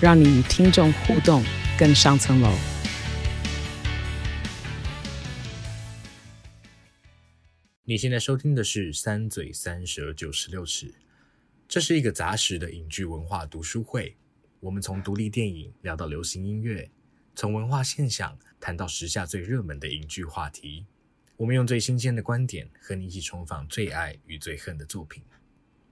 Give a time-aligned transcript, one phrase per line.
[0.00, 1.42] 让你与听众互动
[1.76, 2.56] 更上层楼。
[7.82, 10.86] 你现在收听的是《三嘴三舌九十六尺》，
[11.66, 14.16] 这是一个杂食的影剧文化读书会。
[14.60, 16.88] 我们从独立电影聊到流行音乐，
[17.34, 20.86] 从文化现象谈到时下最热门的影剧话题。
[21.36, 25.24] 我们用最新鲜的观点和你一起重访最爱与最恨的作品。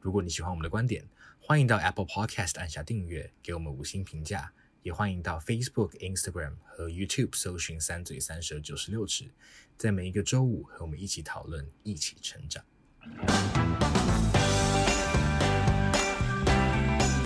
[0.01, 1.05] 如果你喜欢我们的观点，
[1.49, 4.53] 欢迎到 Apple Podcast 按下订阅，给我们五星评价。
[4.83, 9.31] 也欢迎到 Facebook、Instagram 和 YouTube 搜寻“三嘴三舌九十六尺”，
[9.79, 12.65] 在每一个周五和我们一起讨论，一起成长。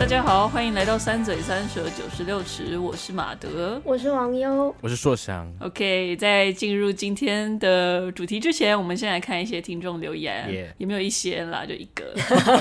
[0.01, 5.47] 大家好，欢迎来到三嘴三舌九十六尺，我是马德，我是王优，我是硕翔。
[5.61, 12.15] OK，在进入今天的主题之前，我们先来看一些听众留言.也没有一些啦，就一个。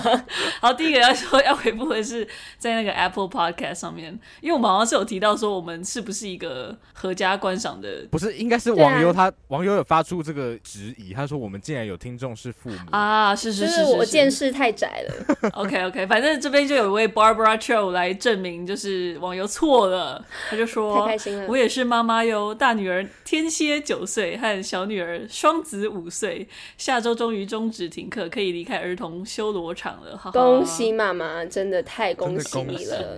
[0.59, 15.49] 好，第一个要说要回复的是在那个 Apple Podcast 上面，因为我们好像是有提到说我们是不是一个合家观赏的，不是，应该是网友他网友有发出这个质疑，他说我们竟然有听众是父母啊，是是是，是，是，是我见识太窄了。
[15.53, 17.28] OK OK，反正这边就有一位 Bar。
[17.29, 20.25] Barbara Cho 来证明，就是网友错了。
[20.49, 30.17] 他就说：“太开心了，我也是妈妈哟，大女儿天蝎九岁，和小女儿双子五岁，下周终于终止停课，可以离开儿童修罗场了。
[30.17, 33.17] 哈哈”恭喜妈妈，真的太恭喜你了！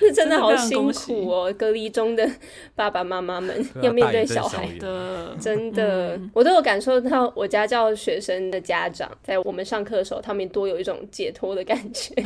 [0.00, 2.26] 那 真的好辛苦哦，隔离中的
[2.74, 12.14] 爸爸妈妈们 要面对小孩的，真的，嗯、我都有感受到，我家教学生的家长在我们上课的时候，他们多有一种解脱的感觉。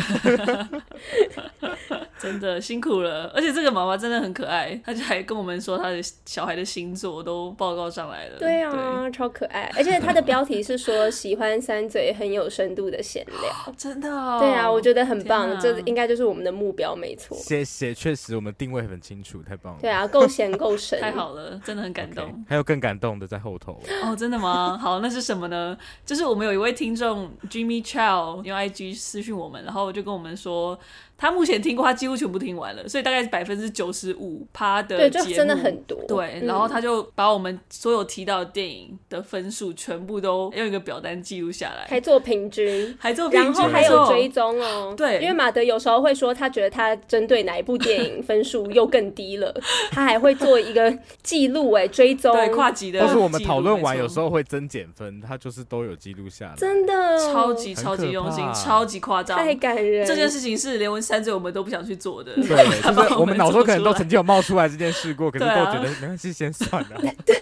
[2.18, 8.38] 真的辛苦了，而且这个妈妈真的很可爱，她就还跟我们说她的小孩的星座都报告上来了。
[8.38, 8.70] 对啊，
[9.02, 14.38] 对超可爱，而且她的标题是说喜欢三嘴很有深度的闲聊，真的、哦。
[14.40, 17.36] 对啊，我觉得很棒，啊、这应该就是我们的目标，没错。
[17.36, 19.80] 谢谢，确实我们定位很清楚，太棒了。
[19.80, 22.24] 对啊，够闲够深，太好了，真的很感动。
[22.24, 24.78] Okay, 还有更感动的在后头哦，真的吗？
[24.80, 25.76] 好，那是什么呢？
[26.06, 30.78] 就是我们有一位听众 Jimmy Chow 用 IG 私讯我们，然后就跟我们说。
[31.24, 35.98] 他目前听过，他几乎全部听完了，所以大概是百分之九十五趴的节目，对，就真的很多。
[36.06, 44.92] 对，然后他就把我们所有提到的电影的分数全部都用一个表单记录下来，还做平均， 还做平均，然后还有追踪哦。
[44.94, 49.50] 对，因为马德有时候会说，他觉得他针对哪一部电影分数又更低了，
[49.92, 53.00] 他还会做一个记录，哎，追踪，对，跨级的。
[53.00, 56.92] 但是我们讨论完有时候会增减分，他就是都有记录下来，真的
[57.32, 60.06] 超级超级用心，超级夸张，太感人。
[60.06, 62.42] 这件事情是连文三嘴我们都不想去做的，对，
[62.82, 67.00] 就是 我们脑中可能都曾经有冒出来这件事过，可是都觉得没关系，先算了。
[67.24, 67.40] 对，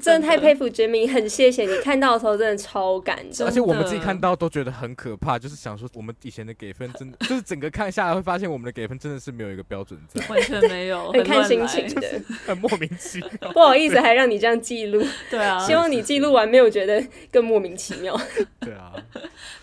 [0.00, 13.52] 真的太佩服 Jimmy，很谢谢你看到的时候真的超感动，而且我们自己看到都觉得很可怕，就是想说我们以前的给分真的， 就是整个看下来会发现我们的给分真的是没有一个标准在，完全没有，很看心情的， 很莫名其妙。
[13.52, 18.18] 不好意思，还让你这样记录，对啊，希望你记录完没有觉得更莫名其妙。
[18.60, 18.92] 对啊，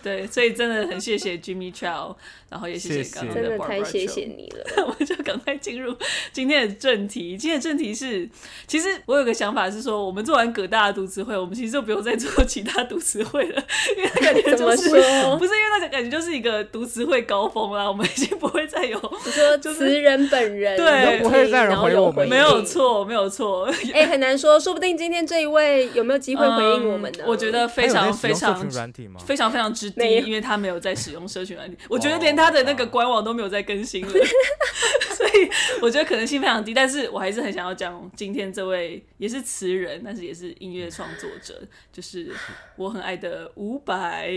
[0.04, 2.16] 对，所以真的很谢谢 Jimmy Chow。
[2.50, 4.84] 然后也谢谢刚刚的 Barbara，太谢谢你了。
[4.84, 5.96] 我们就赶快进入
[6.32, 7.38] 今天的正题。
[7.38, 8.28] 今天的正题是，
[8.66, 13.64] 其实我有个想法是说，我们做完葛大的读词会，我们其实就不用再做其他读词会了，
[13.96, 17.88] 因为感觉就是不是因为那感觉就是一个读词会高峰啦。
[17.88, 23.70] 我们已经不会再有 你说 词人本人对，不会再人回我们，没有错，没有错。
[23.94, 27.26] 哎，很难说，说不定今天这一位有没有机会回应我们呢？
[27.28, 28.60] 我觉得非常非常
[29.20, 31.78] 非常非常之低，因为他没有在使用社群软体。
[31.88, 32.40] 我觉得连。
[32.40, 35.50] 他的那个官网都没有在更新了，所以
[35.82, 36.74] 我觉得可能性非常低。
[36.74, 41.62] 但是我还是很想要讲今天这位也是词人，但是也是音乐创作者，
[41.94, 42.32] 就是
[42.78, 44.28] 我很爱的伍佰。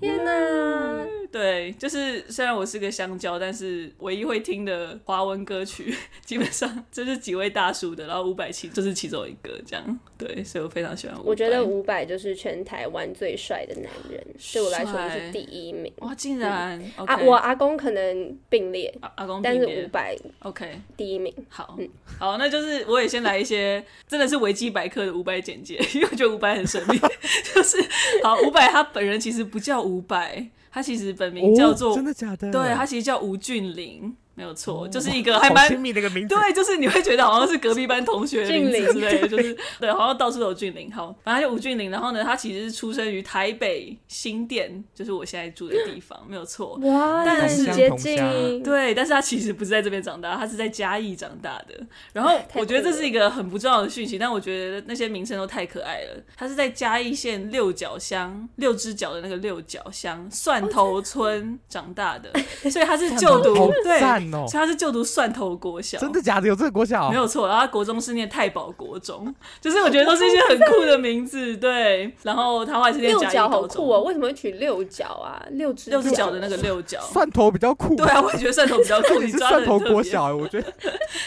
[0.00, 1.06] 天哪！
[1.30, 5.94] 对，就是虽然我是个香蕉，但是唯一会听的华文歌曲，
[6.26, 10.00] 基本上就是几位大叔的，然后伍佰其就是其中一个这样。
[10.18, 11.28] 对，所以我非常喜欢伍佰。
[11.28, 14.20] 我觉得伍佰就是全台湾最帅的男人，
[14.52, 15.92] 对我来说是第一名。
[15.98, 17.16] 哇，竟然、嗯、啊！
[17.22, 21.32] 我阿公可能并列，啊、阿公，但是伍佰 OK 第一名。
[21.48, 21.88] 好，嗯、
[22.18, 26.98] 好，那就是我也先来一些真的是维基百科的伍佰简介， 因为我觉得五百很神秘。
[27.54, 27.76] 就是
[28.22, 32.50] 好，五百他本人其实不叫五百，他其实本名叫做、哦、真的假的？
[32.50, 34.16] 对，他其实叫吴俊霖。
[34.40, 36.34] 没有错，就是一个还蛮亲密的一个名字。
[36.34, 40.90] 对，就是你会觉得好像是隔壁班同学的名字之类的，就是对，好像到处都有俊霖。
[40.90, 41.90] 好，反正就吴俊霖。
[41.90, 46.78] 然后呢，他其实是出生于台北新店，就是我现在住的地方，没有错。
[46.84, 48.62] 哇，但是接近。
[48.62, 51.74] 对，但是他其实不是在这边长大，他是在嘉义长大的。
[52.14, 56.22] 然后我觉得这是一个很不重要的讯息，但我觉得那些名称都太可爱了。
[56.34, 62.32] 他是在嘉义县六角乡，六只脚的那个六角乡蒜头村长大的，
[62.70, 64.00] 所以他是就读对。
[64.30, 66.48] 所以他是就读蒜头国小，真的假的？
[66.48, 67.10] 有这个国小？
[67.10, 67.46] 没有错。
[67.48, 71.56] 然后他国中是念太保国中， 就是我觉得都是一些很酷的名字。
[71.56, 73.30] 对，然后他还是念嘉义高中。
[73.30, 74.00] 六角好酷哦！
[74.02, 75.44] 为什么会取六角啊？
[75.52, 77.94] 六只六只脚的那个六角，蒜头比较酷。
[77.96, 79.20] 对啊，我也觉得蒜头比较酷。
[79.22, 80.72] 你抓蒜头国小，我觉得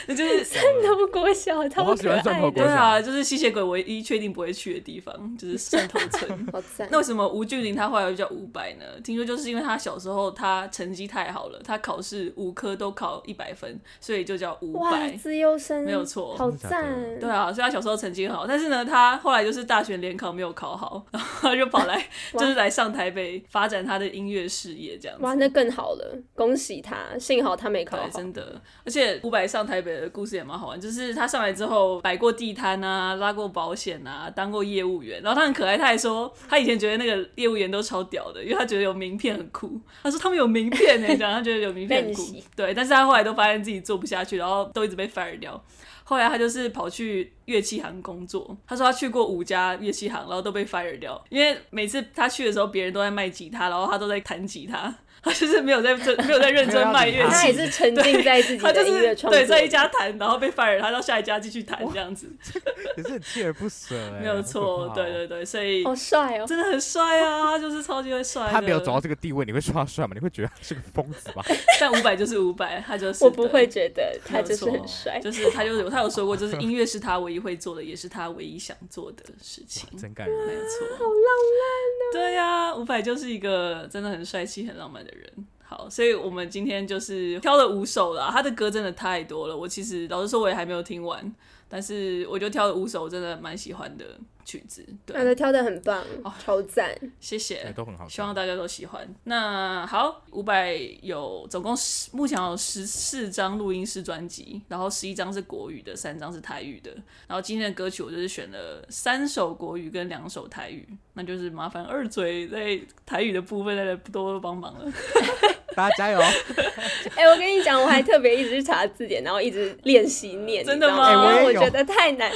[0.07, 2.65] 那 就是蒜头国小，他们喜欢蒜头国小。
[2.65, 6.47] 对啊，就是吸血鬼唯一确定不会去的地方，就是蒜头村。
[6.51, 6.87] 好赞。
[6.91, 8.85] 那为什么吴俊霖他后来又叫伍佰呢？
[9.03, 16.83] 听说就是因为他小时候他成绩太好了，他考试五科都考一百分，所以就叫伍佰，资优生，没有错，好赞。
[17.19, 25.23] 对啊，所以他小时候成绩很好，但是呢，他后来就是大学联考没有考好，然后他就跑来， 就是来上台北发展他的音乐事业，这样子。
[25.23, 28.09] 哇，那更好了，恭喜他，幸好他没考好。
[28.09, 39.79] 真的，而且伍佰上台北的故事也蛮好玩，就是他上来之后摆过地摊啊，拉过保险啊，当过业务员，然后他很可爱，他还说他以前觉得那个业务员都超屌的，因为他觉得有名片很酷。
[40.01, 42.23] 他说他们有名片呢， 这样他觉得有名片很酷。
[42.55, 45.61] 对，但是他后来都发现自己做不下去，然后都一直被 fire 掉。
[46.05, 48.57] 后来他就是跑去乐器行工作。
[48.67, 54.93] 他说他去过五家乐器行，然后都被 fire 掉，因为每次他去的时候，别人都在卖吉他，然后他都在弹吉他。
[55.23, 59.39] 他就是没有在真没有在认真卖乐器，他也是沉浸在自己的音乐创作。
[59.39, 62.27] 对，在一家弹，然后被 fire，他到下一家继续弹这样子，
[62.97, 64.19] 也是很锲而不舍哎。
[64.19, 68.49] 没有错，对对对，所以好帅哦，真的很帅啊，他就是超级会帅。
[68.51, 70.11] 他没有走到这个地位，你会说他帅吗？
[70.13, 71.43] 你会觉得他是个疯子吧？
[71.79, 79.87] 但五百就是五百，他就是我不会觉得他就是很帅，就是他就有他有说过，就是音乐是他唯一会做的，也是他唯一想做的事情。
[79.97, 82.11] 真感人，没错，好浪漫哦。
[82.11, 85.47] 对呀，五百就是一个真的很帅气、很浪漫的人。
[85.65, 89.57] 好，所以我们今天就是挑了五首啦，他的歌真的太多了。
[89.57, 91.33] 我其实老实说，我也还没有听完，
[91.67, 94.05] 但是我就挑了五首，我真的蛮喜欢的
[94.45, 94.85] 曲子。
[95.05, 99.07] 对，他的挑的很棒，哦、超赞，谢谢，都很好，希望大家都喜欢。
[99.23, 106.91] 那好，伍佰有总共十，目前有十四张录音室专辑，然后十一张是国语的，三张是台语的。
[107.27, 114.91] 然后今天的歌曲我就是选了三首国语跟两首台语，那就是麻烦二嘴在台语的部分再多多帮忙了。
[115.75, 116.19] 大家加油！
[117.15, 120.63] 哎、欸，我跟你讲，我还特别一直去查字典，然后一直练习念。
[120.65, 121.11] 真的吗？
[121.11, 122.31] 因为我觉得太难。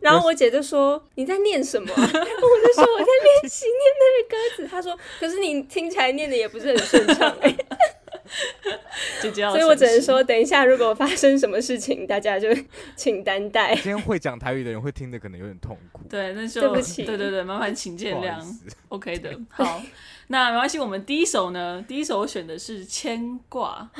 [0.00, 2.12] 然后我姐就说：“你在念什么？” 我就说
[2.94, 7.54] ：“我在练习念那个歌词。”她说：“可是你听起来念的也不是很顺畅。”哎，
[9.20, 12.48] 姐姐，所以我只能说，等一下如果发生什么事情，大家就
[12.96, 13.74] 请担待。
[13.74, 16.02] 今天会讲台语的人会听的可能有点痛苦。
[16.08, 17.04] 对，那就对不起。
[17.04, 18.40] 对对对，麻烦请见谅。
[18.88, 19.82] OK 的， 好。
[20.32, 23.90] 那没关系，我们第一首呢，第一首我选的是《牵挂》，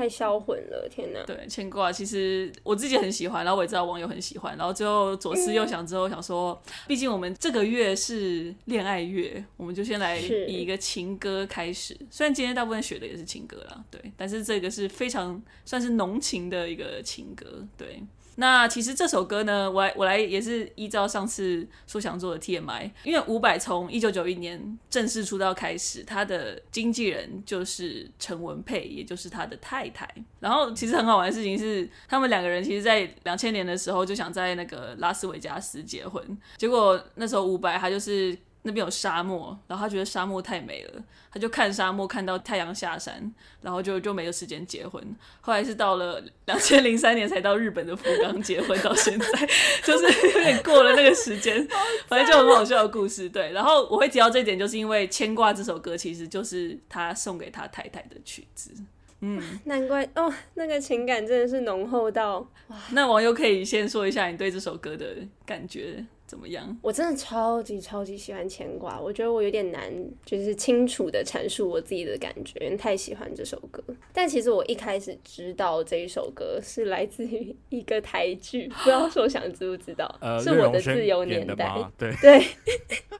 [0.00, 1.22] 太销魂了，天哪！
[1.26, 6.58] 对，《牵挂》其实我自己很喜欢，然后我也知道网友很喜欢，然后最后左思右想之后想说，
[6.88, 11.94] 毕竟我们这个月是恋爱月，我们就先来以一个情歌开始。
[12.08, 18.02] 虽然今天大部分学的也是情歌啦，对，但是这个是非常算是浓情的一个情歌，对。
[18.36, 30.08] 那其实这首歌呢，我来我来也是依照上次说想做的 TMI，因为伍佰从一九九一年正式出道开始，他的经纪人就是陈文佩，也就是他的太太。
[30.40, 38.36] 然后其实很好玩的事情是，他们两个人其实在两千年的时候就想在那个拉斯维加斯结婚，结果那时候伍佰他就是。
[38.62, 43.32] 那边有沙漠，然后他觉得沙漠太美了，他就看沙漠看到太阳下山，
[43.62, 45.02] 然后就就没有时间结婚。
[45.40, 49.26] 后来是到了两千零三年才到日本的福冈结婚，到现在
[49.82, 51.66] 就是有点过了那个时间，
[52.06, 53.30] 反正就很好笑的故事。
[53.30, 58.74] 对，然后我会提到这一点，就是因为《牵挂》这首歌其实就是他送给他太太的曲子。
[59.20, 62.76] 嗯，难怪哦，那个情感真的是浓厚到哇。
[62.92, 66.04] 那网友可以先说一下你对这首歌的感觉。
[66.30, 66.78] 怎么样？
[66.80, 69.92] 我真的超级超级喜欢牵挂，我觉得我有点难，
[70.24, 73.82] 就是清楚的阐述我自己的感觉，因为太喜欢这首歌。
[74.12, 80.08] 但其实我一开始知道这一首歌是来自于一个台剧，不知道说想知不知道？
[80.22, 81.74] 呃，是我的自由年代。
[81.98, 82.46] 对 对，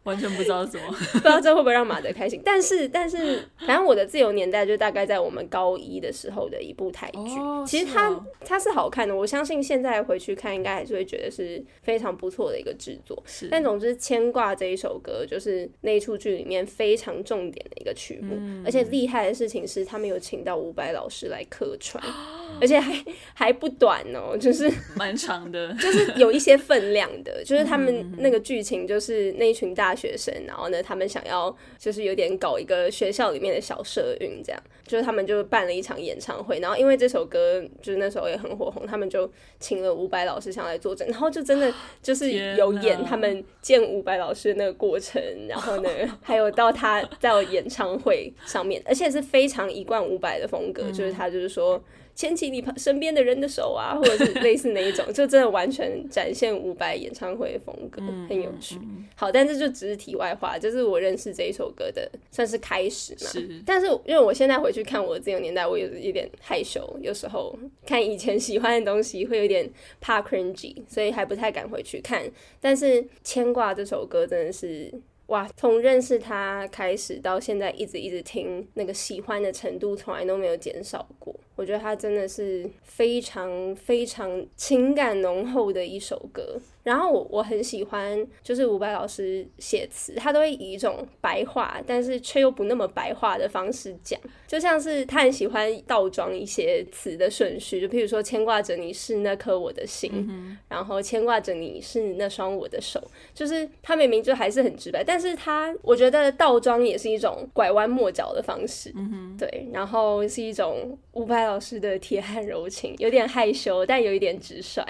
[0.05, 2.41] 完全不知道是什么， 不知道这会不会让马德开心。
[2.45, 7.41] 但是但是，反正我的自由年代就大概在我们高一的时候的一部台剧。
[7.41, 13.23] 哦，其实它它是好看的，我相信现在回去看，应该还是会觉得是非常不错的一个制作。
[13.27, 22.03] 是，但总之，《牵挂》这一首歌就是那一出剧里面非常重点的一个曲目，嗯、而且厉害的事情是，他们有请到伍佰老师来客串，
[22.61, 23.05] 而且还
[23.35, 45.91] 还不短哦，就是蛮长的，就是有一些分量的，就是他们那个剧情就是那一群大学生，然后呢，他们想要就是有点搞一个学校里面的小社运，这样，就是他们就办了一场演唱会，然后因为这首歌就是那时候也很火红，他们就请了伍佰老师上来坐镇，然后就真的就是有演他们见伍佰老师的那个过程，然后呢，
[46.23, 51.83] 还有到他在演唱会上面，而且是非常一贯伍佰的风格，就是他就是说。
[52.15, 58.77] 牵起你身边的人的手啊， 或者是类似那一种，就真的完全展现伍佰演唱会的风格，很有趣。
[59.15, 63.31] 好，但这就只是题外话，就是我认识这一首歌的算是开始嘛。
[63.31, 63.63] 是。
[63.65, 72.23] 但是因为我现在回去看我的自由年代，我有有点害羞，有时候看以前喜欢的东西会有点怕 cringy，所以还不太敢回去看。
[72.61, 74.93] 但是牵挂这首歌真的是。
[75.31, 81.33] 哇，从认识他开始到现在，一直一直听，那个喜欢的程度从来都没有减少过。
[81.61, 86.59] 我觉得他真的是非常非常情感浓厚的一首歌。
[86.83, 102.99] 然后我我很喜欢，就是伍佰老师写词，他都会以一种白话，但是却又不那么白话的方式讲，就像是他很喜欢倒装一些词的顺序，就譬如说牵挂着你是那颗我的心，嗯、然后牵挂着你是那双我的手，
[103.35, 109.37] 就是他明明就还是很直白，但是他我觉得倒装也是一种拐弯抹角的方式，嗯、哼。
[109.39, 114.83] 对，然后是一种伍佰老师的铁汉柔情，有点害羞，但有一点直率，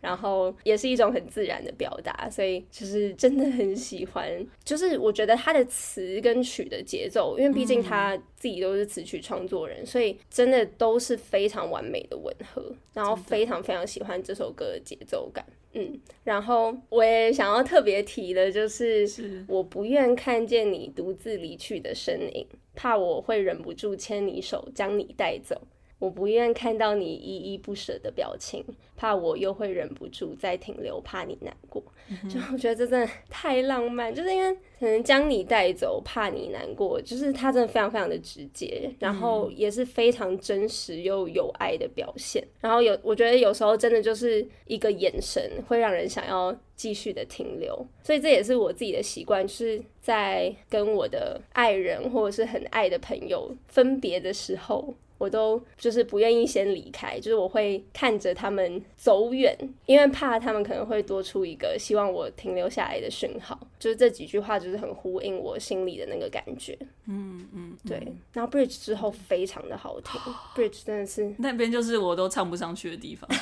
[0.00, 1.24] 然后也是一种很。
[1.36, 4.26] 自然的表达，所以就是真的很喜欢。
[4.64, 12.72] 就是我觉得他的词跟曲的节奏，因为毕竟他自己都是词曲创作人，所以真的都是非常完美的吻合。
[12.94, 15.44] 然后非常非常喜欢这首歌的节奏感。
[15.74, 25.60] 嗯，然后我也想要特别提的就是，我不愿看见你独自离去的身影，怕我会忍不住牵你手将你带走。
[25.98, 28.62] 我不愿看到你依依不舍的表情，
[28.96, 31.82] 怕我又会忍不住再停留，怕你难过。
[32.08, 42.42] 嗯、就我觉得这真的太浪漫，就是因为可能将你带走，怕你难过，就是他真的非常非常的直接，然后也是非常真实又有爱的表现。
[42.42, 54.94] 嗯、然后有我觉得有时候真的就是一个眼神会让人想要继续的停留，所以这也是我自己的习惯，就是在跟我的爱人或者是很爱的朋友分别的时候。
[55.18, 59.56] 我都就是不愿意先离开，就是我会看着他们走远，
[59.86, 63.58] 因为怕他们可能会多出一个希望我停留下来的讯号。
[63.78, 66.76] 就是这几句话，就是很呼应我心里的那个感觉。
[67.06, 68.00] 嗯嗯，对。
[68.32, 70.20] 然后 Bridge 之后非常的好听
[70.54, 73.28] ，Bridge 真的是那边就是我都唱不上去的地方。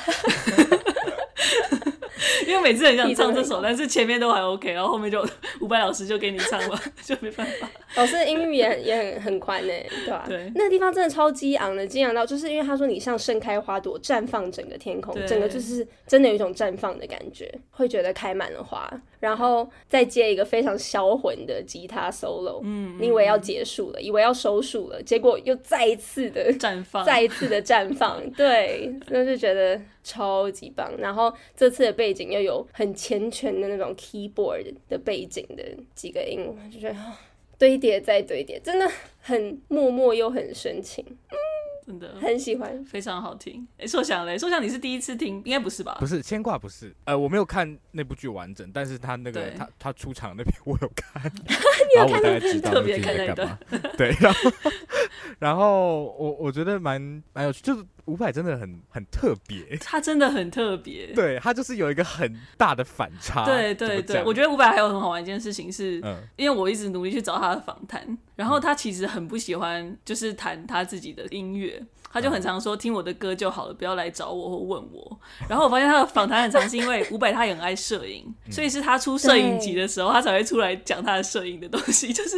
[2.47, 5.25] 因为每次很想唱这首，但是前面都还 OK，然后后面就
[5.61, 7.69] 伍佰老师就给你唱了， 就没办法。
[7.95, 9.73] 老师的音域也也很很宽呢，
[10.05, 10.25] 对吧？
[10.27, 18.89] 对，那个地方真的超激昂的，激昂到就是因为他说你像盛开花朵，绽放整个天空，对整个就是真的有一种绽放的感觉，会觉得开满了花，
[19.25, 29.81] 然后再接一个非常销魂的吉他 solo，嗯，你以为要结束了，以为要收束了，结果又再一次的绽放，再一次的绽放， 对，真的是觉得。
[30.07, 35.63] 超级棒，然后这次的背景又有很前全的那种 keyboard 的背景的
[35.95, 36.95] 几个音，就觉得
[37.57, 38.87] 堆叠再堆叠，真的
[39.19, 41.03] 很默默又很深情。
[41.09, 41.37] 嗯
[41.85, 43.67] 真的很喜欢，非常好听。
[43.77, 45.97] 哎，硕翔嘞，硕翔你是第一次听，应该不是吧？
[45.99, 46.93] 不是，牵挂不是。
[47.05, 53.59] 呃，我没有看那部剧完整，但是他那个他他出场那边我有看， 你有看然后我大概知道特别看在干嘛。
[53.97, 54.51] 对，然后
[55.39, 56.99] 然后我我觉得蛮
[57.33, 63.43] 蛮有趣，就是伍佰真的很很特别， 他真的很特别， 对他就是有一个很大的反差。
[63.45, 71.83] 对对对，我觉得伍佰还有很好玩一件事情是，嗯，因为我一直努力去找他的访谈，然后他其实很不喜欢就是谈他自己的音乐。
[72.13, 75.19] 他就很常说听我的歌就好了，不要来找我或问我。
[75.49, 82.13] 然后我发现他的访谈很长是因为伍佰他也很爱摄影，所以是他出摄影集的时候，他才会出来讲他的摄影的东西。
[82.13, 82.37] 就是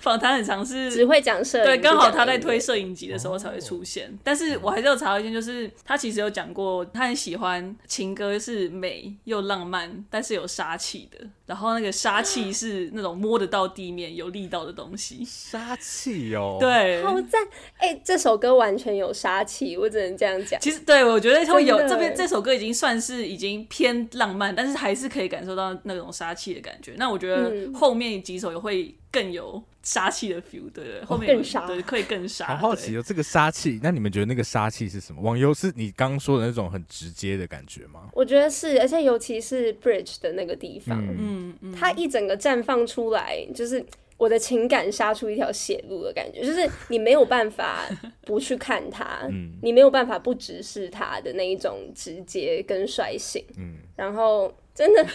[0.00, 4.16] 访谈很长是只会讲摄影，对，刚好他在推摄影集的时候才会出现。
[4.22, 11.26] 但是我还是有查到一件，就是他其实有讲过，他很喜欢情歌是美又浪漫，但是有杀气的。
[11.46, 15.24] 然后那个杀气是那种摸得到地面、有力道的东西。
[15.24, 17.42] 杀气哦，对，好赞！
[17.78, 19.06] 哎、欸，这首歌完全有。
[19.16, 20.60] 杀气，我只能这样讲。
[20.60, 26.94] 其实，对，我觉得会有这边这首歌已经算是已经偏浪漫，但是还是可以感受到那种杀气的感觉。
[26.98, 32.48] 那我觉得后面几首也会更有杀气的 feel，对对，后面更杀，对，可以更杀。
[32.48, 35.22] 好好奇哦，这个杀气，那你们觉得那个杀气是什么？
[35.22, 38.10] 网游是你刚刚说的那种很直接的感觉吗？
[38.12, 43.82] 我觉得是，而且尤其是 Bridge 的那个地方，嗯嗯，它一整个绽放出来，就是。
[44.18, 47.86] 我的情感杀出一条血路的感觉，就是你没有办法
[48.22, 55.06] 不去看它， 嗯、你没有办法不直视它的那一种直接跟率性，嗯、然后真的。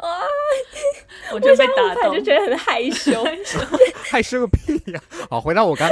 [0.00, 0.08] 啊！
[1.32, 3.24] 我就被打动，就觉得很害羞，
[4.10, 5.00] 害羞个屁呀！
[5.28, 5.88] 好，回到我刚，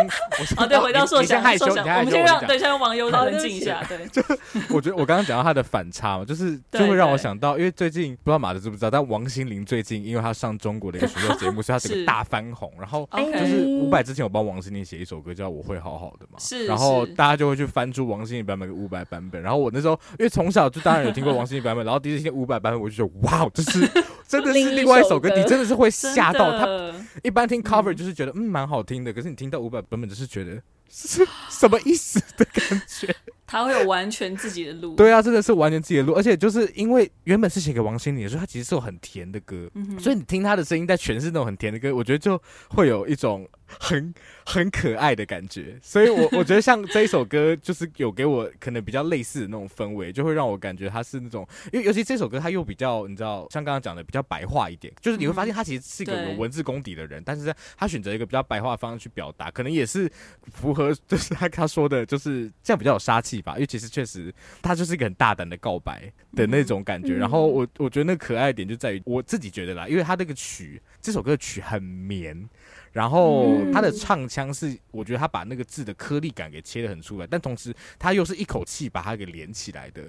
[0.57, 3.81] 啊对，回到说想害羞，我们先让对，先让网友冷静一下。
[3.89, 4.23] 对，就
[4.71, 12.73] 我觉得我刚刚讲到他的反差嘛，就是就会让我想到，因为最近不知道马德知不知道，但王心凌最近因为她上中国的一个选秀节目，所以他整个大翻红。
[12.79, 16.67] 然后就是伍佰之前有帮王心凌写一首歌叫《我会好好的》嘛，是。
[16.67, 19.41] 然后大家就会去翻出王心凌版本跟伍佰版本。
[19.41, 23.89] 然后我那时候因为从小就当然有听过王心凌版本，然后第一次听伍佰版本，我就觉得哇，这是。
[24.29, 26.95] 真的是另外一首歌，你真的是会吓到他。
[27.25, 33.15] 一般听 cover 就是觉得嗯蛮好听的，可是你听到伍佰版本就是觉得是什么意思的感觉。
[33.47, 34.95] 他会有完全自己的路。
[34.95, 43.49] 对啊，真的是完全自己的路，而且就是因为原本是写给王心凌的时候，他其实是有很甜的歌，所以你听他的声音在诠释那种很甜的歌，我觉得就会有一种。
[43.81, 44.15] 很
[44.47, 60.11] 很可爱的感觉，所以我 我觉得像这一首歌，就是有给我可能比较类似的那种氛围，就会让我感觉它是那种，因为尤其这首歌它又比较，你知道，像刚刚讲的比较白话一点，就是你会发现他其实是一个有文字功底的人，但是他选择一个比较白话的方式去表达，可能也是
[60.51, 63.55] 符合 就是他他说的，就是这样比较有杀气吧。
[63.55, 67.15] 因为其实确实他就是一个很大胆的告白的那种感觉。
[67.15, 72.49] 然后我我觉得那可爱点就在于我自己觉得啦，因为他那个曲，这首歌的曲很绵。
[72.93, 80.03] 然后他的唱腔是，我觉得他把那个字的颗粒感给切得很出来，但同时他又是一口气把它给连起来的。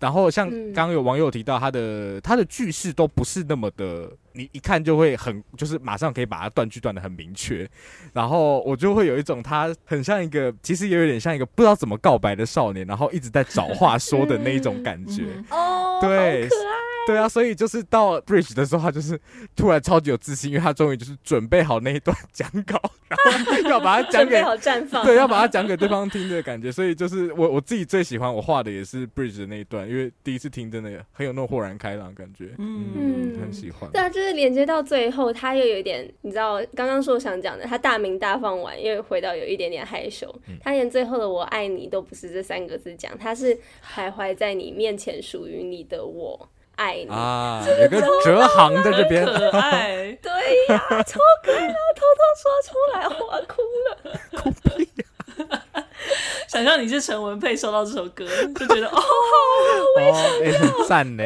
[0.00, 7.68] 然后像刚刚有网友提到他的他的句式都不是那么的，你一看就会很就是马上可以把它断句断得很明确。
[8.12, 15.24] 然后我就会有一种他很像一个，其实也有点像一个不知道怎么告白的少年，然后一直在找话说的那一种感觉。
[15.50, 16.48] 哦，对。
[17.06, 19.20] 对啊，所以就是到 Bridge 的时候，他就是
[19.54, 26.72] 突然超级有自信，因为他终于就是准备好那一段讲稿， 然后要把它讲给好绽放，对，要把它讲给对方听的感觉。
[26.72, 33.90] 所以就是我我自己最喜欢我画的也是 Bridge 的那一段，因为第一次听真的很有那种豁然开朗的感觉，嗯，嗯很喜欢。
[33.92, 40.26] 对啊，就是连接到最后，他又有一点，你知道刚刚说我想讲的，他大名大放完，又回到有一点点害羞。
[40.48, 43.54] 嗯、他连最后的“我爱你”都不是这三个字讲，他是
[43.94, 46.48] 徘徊在你面前，属于你的我。
[46.76, 47.08] 爱你。
[47.10, 50.30] 啊，有个哲行在这边，可爱， 对
[50.68, 53.90] 呀，超可爱的，偷偷说出来，我哭了，
[54.42, 54.84] 哭屁。
[54.84, 54.93] 呀！
[56.48, 59.02] 想象你是陈文佩，收到这首歌 就觉得哦，
[59.96, 60.44] 为什么？
[60.44, 61.22] 哎，很赞呢，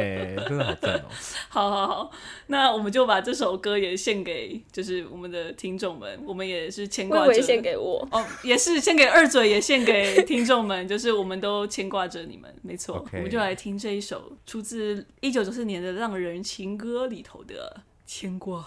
[0.49, 1.05] 真的好赞哦。
[1.49, 2.11] 好好好，
[2.47, 7.43] 那我们就把这首歌也献给，就是我们的听众们，我们也是牵挂着。
[7.49, 13.05] 献给我哦，也是献给二嘴，也献给听众们，就是我们都牵挂着你们，没错。
[13.13, 18.61] 我们就来听这一首出自一九九四年的《浪人情歌》里头的《牵挂》。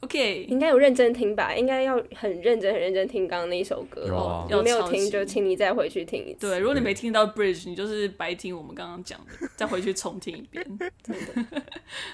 [0.00, 1.54] OK，应该有认真听吧？
[1.54, 4.46] 应该要很认真、很认真听刚刚那一首歌哦。
[4.48, 6.48] 有没有听就请你再回去听一次。
[6.48, 10.64] 对，如果你没听到 Bridge，你就是白听我们刚刚讲的，再回去重听一遍。
[11.02, 11.62] 真的。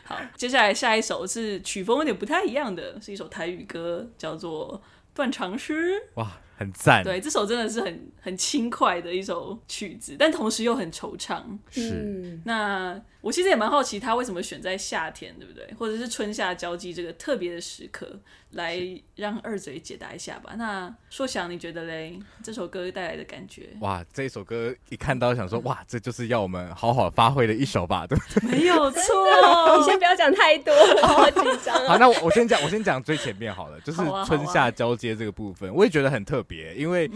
[0.04, 4.80] 好，接下来下一首是曲风有点不太一样的，是一首台语歌，叫做
[5.14, 5.92] 《断肠诗》。
[6.14, 6.40] 哇。
[6.56, 11.42] 很赞，对，这首真的是很很轻快的一首曲子，但同时又很惆怅。
[11.68, 15.66] 是，那我其实也蛮好奇，他为什么选在夏天，对不对？
[15.76, 18.78] 或者是春夏交际这个特别的时刻，来
[19.16, 20.54] 让二嘴解答一下吧。
[20.56, 22.18] 那硕翔，你觉得嘞？
[22.42, 23.70] 这首歌带来的感觉？
[23.80, 28.48] 哇，这一首歌一看到想说，哇，这就是要我们好好发挥的一首吧，对不对？
[28.48, 29.02] 没有错，
[29.78, 31.88] 你先不要讲太多， 好紧张啊。
[31.88, 36.44] 好，那我我先讲，我先讲最前面好了，就是春夏交接这个部分，我也觉得很特别。
[36.46, 37.10] 别，因为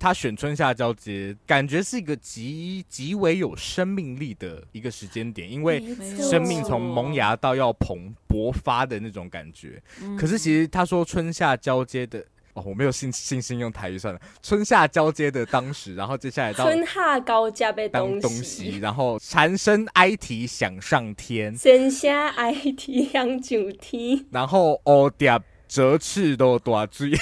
[0.00, 5.82] 他选春夏交接，感觉是一个极极为有生命力的一个时间点，因为
[6.18, 9.82] 生命从萌芽到要蓬勃发的那种感觉。
[10.18, 14.20] 可是其实他说春夏交接的哦，我没有信信心用台语算了。
[14.42, 27.12] 春夏交接的当时，然后接下来到春夏高加被当东西，然后蝉声哀啼响上天，蝉声哀啼响九天， 然后蝴蝶折翅都大嘴。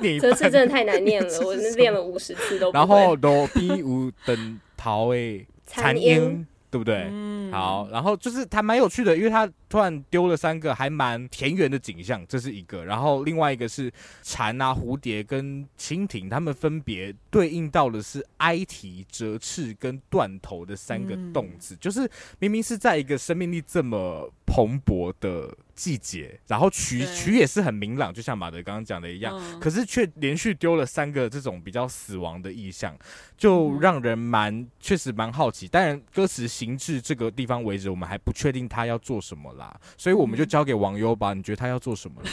[0.18, 2.76] 折翅真的太难念了，我练了五十次都不。
[2.76, 7.08] 然后罗比五等桃诶，残音，对不对？
[7.10, 12.84] 嗯，好，然后就是它蛮有趣的，因为它突然丢了三个还蛮田园的景象，这是一个。
[12.84, 32.94] 然后另外一个是蝉啊、蝴蝶跟蜻蜓，它们分别对应到的是哀啼、折翅跟断头的三个动词，嗯、就是明明是在一个生命力这么蓬勃的季节，然后曲曲也是很明朗，就像马德刚刚讲的一样，嗯、可是却连续丢了三个这种比较死亡的意象，
[33.38, 35.66] 就让人蛮确实蛮好奇。
[35.66, 41.32] 当然，歌词行至这个地方为止，我们还不确定他要做什么啦，所以我们就交给网友吧。
[41.32, 42.20] 你觉得他要做什么？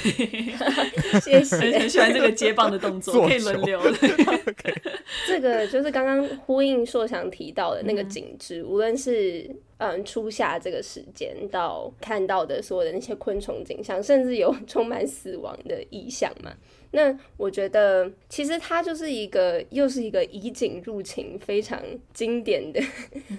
[1.24, 3.82] 谢谢， 很喜欢这个接棒的动作，可以轮流。
[5.26, 9.50] 这个就是刚刚呼应硕翔提到的那个景致，嗯、无论是。
[9.78, 16.52] 嗯，初夏这个时间到看到的所有的那些昆虫景象，甚至有充满死亡的意象嘛。
[16.98, 21.80] 那我觉得，其实它就是一个，又是一个以景入情非常
[22.12, 22.82] 经典的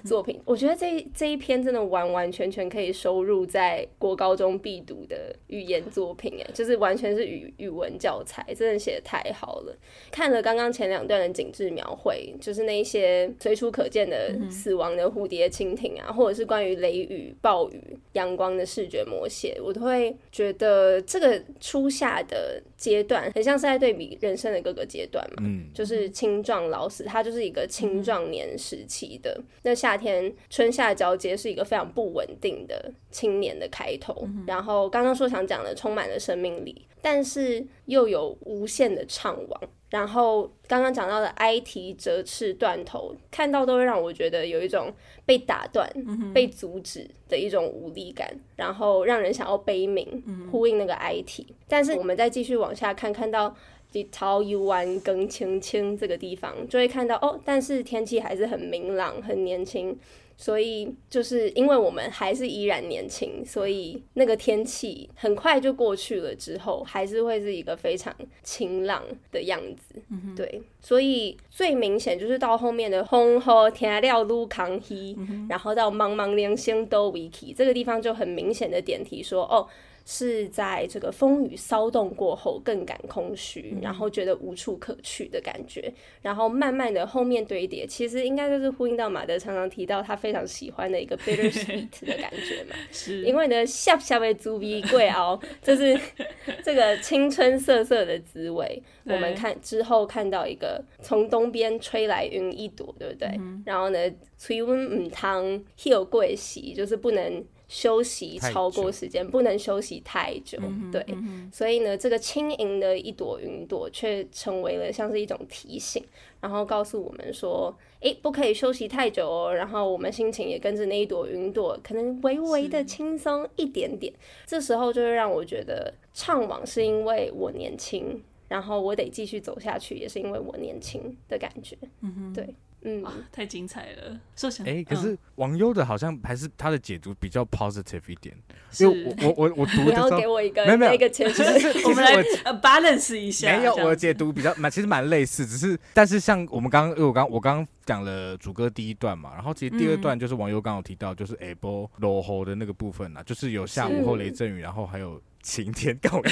[0.05, 0.41] 作品。
[0.45, 9.77] 我觉得这这一篇真的完完全全可以收入在国高中必读的语言作品，哎，就是完全是语语文教材，真的写的太好了。
[10.13, 23.33] 看了刚刚前两段的景致描绘，就是那些随处可见的死亡的蝴蝶、蜻蜓啊，或者是关于雷雨、暴雨、阳光的视觉描写，我都会觉得这个初夏的阶段。
[23.35, 29.35] 很像是在对比人生的各个阶段嘛，嗯，就是青壮老死，它就是一个青壮年时期的。
[29.39, 34.15] 嗯、那夏天春夏交接是一个非常不稳定的青年的开头。
[34.27, 39.59] 嗯、然后刚刚说想讲的充满了生命力，但是又有无限的怅惘。
[39.91, 44.93] 然后刚刚讲到的哀啼、折翅、断头，看到都会让我觉得有一种
[45.25, 51.47] 被打断、嗯、被阻止的一种无力感，然后让人想要悲鸣，呼应那个哀啼。
[51.67, 53.57] 但是我们再继续往下看，看到
[53.93, 59.99] 日头又弯更青青这个地方，就会看到哦，但是天气还是很明朗、很年轻。
[60.41, 70.01] 所以就是因为我们还是依然年轻，所以那个天气很快就过去了，之后还是会是一个非常晴朗的样子。
[70.11, 79.67] 嗯、对，所以最明显就是到后面的风雨听了愈空稀，嗯、哼然后到茫茫连星都维奇，这个地方就很明显的点题说哦。
[80.11, 85.93] 是在这个风雨骚动过后，更感空虚，嗯、然后觉得无处可去的感觉，
[86.23, 92.75] 然后慢慢的后面堆叠，其实应该就是呼应到马德常常提到他非常喜欢的一个 bittersweet 的感觉嘛。
[92.91, 96.01] 是，因为呢，下下位滋味贵熬，这是
[96.65, 98.83] 这个青春涩涩的滋味。
[99.05, 103.29] 我们看之后看到一个从东边吹来云一朵，对不对？
[103.39, 103.99] 嗯、然后呢，
[104.39, 107.45] 吹温唔汤，有贵喜，就是不能。
[107.69, 116.03] 休息超过时间，不能休息太久，嗯、对，嗯、所以呢，这个轻盈的一朵云朵却成为了像是一种提醒，
[116.41, 119.55] 然后告诉我们说，诶，不可以休息太久哦。
[119.55, 124.13] 然后我们心情也跟着那一朵云朵，可能微微的轻松一点点。
[124.47, 131.77] 这时候就会让我觉得怅惘是因为我年轻，然后我得继续走下去，也是因为我年轻的感觉。
[132.01, 132.55] 嗯哼，对。
[132.83, 134.21] 嗯，太精彩了！
[134.37, 138.37] 说想，哎、欸，可是王优的好像还是他的解读比较 positive 一点，
[138.71, 138.85] 是。
[138.85, 140.95] 因为我我我我读的时候，给我一个没有没有。
[140.95, 141.43] 一个前提，
[141.85, 142.15] 我们来
[142.45, 155.21] 呃 balance 一下，没有我的解读比较蛮其实蛮类似，只是但是像我们刚刚因为我刚我刚刚讲了主歌第一段嘛，然后其实第二段就是王优刚刚有提到就是下晡落雨的那个部分啊，就是有下午后雷阵雨，然后还有。
[155.43, 156.23] 晴天，告我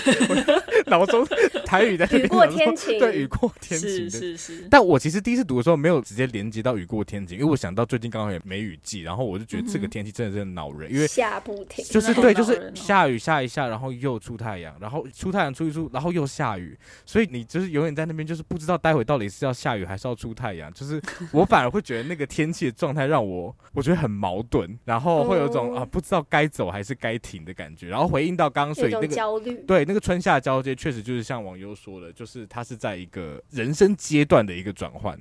[0.86, 1.26] 脑中
[1.64, 4.10] 台语在雨过天晴，对，雨过天晴的。
[4.10, 4.68] 是是是。
[4.70, 20.72] 但我其实第一次读的时候没有直接连接到雨过天晴，因为我想到最近刚好也梅雨季，然后我就觉得这个天气真的是很恼人，因为下不停，就是对，就是下雨下一下，然后又出太阳，然后出太阳出一出，然后又下雨，所以你就是永远在那边，就是不知道待会到底是要下雨还是要出太阳。
[20.72, 21.00] 就是
[21.32, 27.88] 我反而会觉得那个天气的状态让我我觉得很矛盾，然后会有一种啊不知道该走还是该停的感觉。
[27.88, 29.54] 然后回应到刚刚所以那个焦虑。
[29.66, 35.18] 对，那个春夏交接确实就是像网友说的，就是它是在一个人生阶段的一个转换，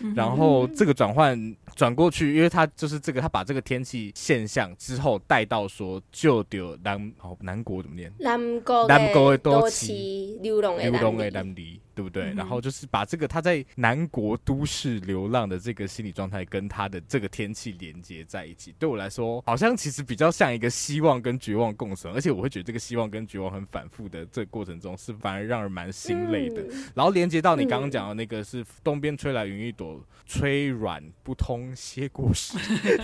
[0.00, 8.12] 嗯、然后这个转换转过去，因为它就是这个，他把这个天气现象之后带到说，就丢南哦南国怎么念？
[8.18, 11.80] 南国南国的多奇，流浪的南里。
[11.98, 12.32] 对不对？
[12.32, 26.62] 嗯、然后就是把这个他在南国都市流浪的这个心理状态跟他的这个天气连接在一起，对我来说好像其实比较像一个希望跟绝望共存，而且我会觉得这个希望跟绝望很反复的这个过程中是反而让人蛮心累的。
[26.70, 32.56] 嗯、然后连接到你刚刚讲的那个是东边吹来云一朵，吹软不通歇过时，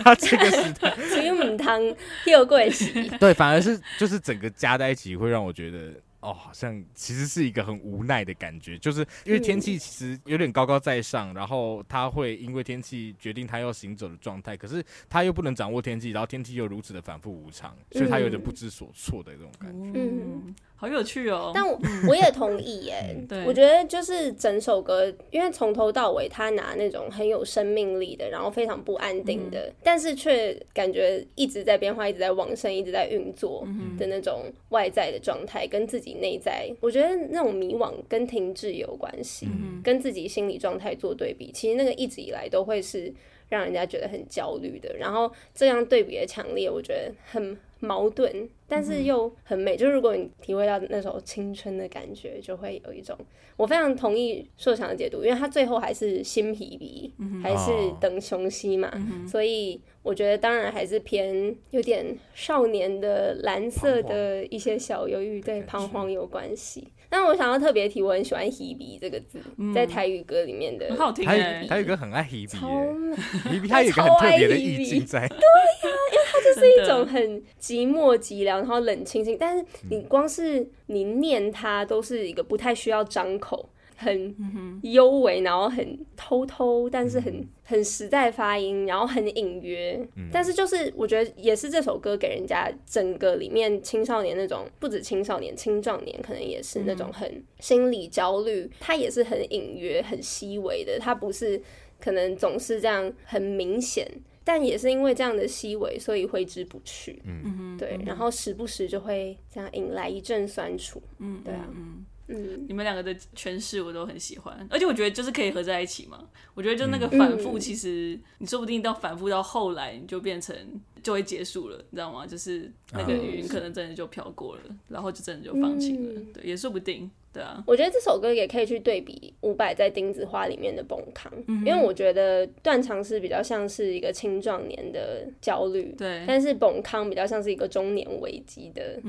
[0.05, 1.83] 他这个时代吹母汤
[2.27, 5.93] 又贵喜，对，反而是就是整个加在一起会让我觉得。
[6.25, 20.01] 哦，好像其实是一个很无奈的感觉，就是因为天气其实有点高高在上，然后他会因为天气决定他要行走的状态，可是他又不能掌握天气，然后天气又如此的反复无常，所以他有点不知所措的这种感觉。
[20.01, 20.55] 嗯。
[20.77, 21.53] 好有趣哦！
[21.55, 23.17] 但我我也同意耶。
[23.29, 43.11] 对，我觉得就是整首歌，因为从头到尾，他拿那种很有生命力的，然后非常不安定的，嗯、但是却感觉一直在变化，一直在往生，一直在运作的那种外在的状态，跟自己内在，我觉得那种迷惘跟停滞有关系，嗯、跟自己心理状态做对比，其实那个一直以来都会是
[43.55, 44.97] 让人家觉得很焦虑的。
[44.99, 47.57] 然后这样对比的强烈，我觉得很。
[47.81, 49.77] 矛盾，但是又很美。
[49.77, 53.15] 嗯、就是如果你体会到那种青春的感觉，就会有一种。
[53.59, 66.89] 我非常同意硕强的解读，因为他最后还是新皮皮，嗯、还是等雄西嘛，嗯、所以我觉得当然还是偏有点少年的蓝色的一些小忧郁，对彷徨有关系。
[67.15, 71.25] 但我想要特别提，我很喜欢 “hebe” 这个字，嗯、在台语歌里面的，很好听。
[71.25, 75.29] 台台语歌很爱 hebe，hebe 它有一个很特别的意境在。
[75.29, 75.45] 对呀、
[75.85, 83.69] 啊，因为它就是一种很寂寞寂寥，然后冷清清，但是你光是你念它，都是一个不太需要张口。
[83.97, 89.99] 很幽微，然后很偷偷，但是很很实在发音，然后很隐约。
[90.17, 100.99] 嗯、但是就是我觉得也是这首歌给人家整个里面青少年那种，不止青少年，青壮年可能也是那种很心理焦虑，它也是很隐约、很细微的。
[100.99, 101.61] 它不是
[102.01, 104.07] 可能总是这样很明显，
[104.43, 107.23] 但也是因为这样的细微，所以挥之不去。
[107.25, 111.01] 嗯对，然后时不时就会这样引来一阵酸楚。
[111.19, 111.69] 嗯，对啊。
[111.75, 116.27] 嗯嗯，你们两个的诠释我都很喜欢，而且我觉得就是可以合在一起嘛。
[116.55, 120.57] 我觉得就那个反复，其实你说不定到反复到后来，你就变成
[121.03, 122.27] 就会结束了，你知道吗？
[122.27, 127.11] 就是那个云可能真的就飘过了，然后就真的就放晴了，对，也说不定。
[127.35, 139.01] 对啊，我觉得这首歌也可以去对比伍佰在《钉子花》里面的崩康，嗯、因为我觉得断肠是比较像是一个青壮年的焦虑，对，但是崩康比较像是一个中年危机的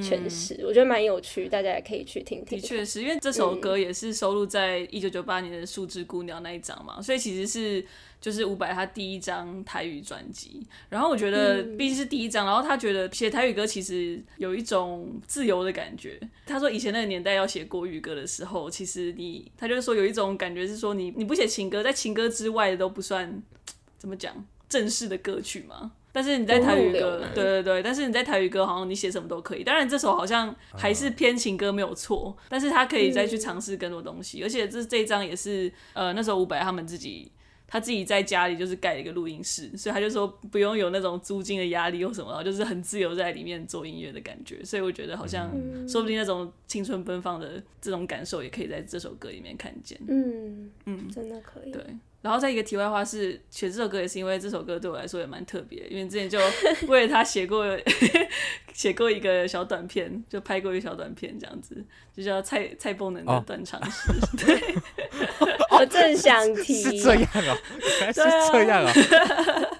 [0.00, 2.58] 诠释，嗯、我觉得蛮有趣，大家也可以去听听。
[2.58, 7.84] 的确是因为这首歌也是收录在一九九八年的《树枝姑娘》那一张嘛，所以其实是。
[8.24, 16.18] 就是伍佰他第一张台语专辑，然后我觉得毕竟是第一张，然后他觉得写台语歌其实有一种自由的感觉。
[16.46, 23.42] 他说以前那个年代要写国语歌的时候，其实你他就是说有一种感觉是说你你不写情歌，在情歌之外的都不算
[23.98, 24.34] 怎么讲
[24.70, 25.92] 正式的歌曲嘛。
[26.10, 29.62] 但是你在台语歌，对对对，但是你在台语歌好像你写什么都可以。
[29.62, 37.30] 当然这首好像还是偏情歌没有错，但是他可以再去尝试更多东西，而且这这一张也是呃那时候伍佰他们自己。
[37.74, 44.64] 他自己在家里就是盖了一个录音室，所以他就说不用有那种租金的压力或什么，然后就是很自由在里面做音乐的感觉。
[44.64, 45.50] 所以我觉得好像
[45.88, 49.98] 说不定那种青春奔放的这种感受也可以在这首歌里面看见。
[50.06, 51.72] 嗯嗯，真的可以。
[51.72, 51.82] 对。
[52.22, 56.38] 然后再一个题外话是，写这首歌也是因为这首歌对我来说也蛮特别，因为之前就
[56.88, 57.66] 为了他写过
[58.72, 61.84] 写过一个小短片，就拍过一个小短片这样子，
[62.16, 64.12] 就叫蔡蔡蹦能的断肠 诗。
[64.12, 67.56] 哦、对，我正想提，是这样哦，
[68.06, 68.90] 是这样哦。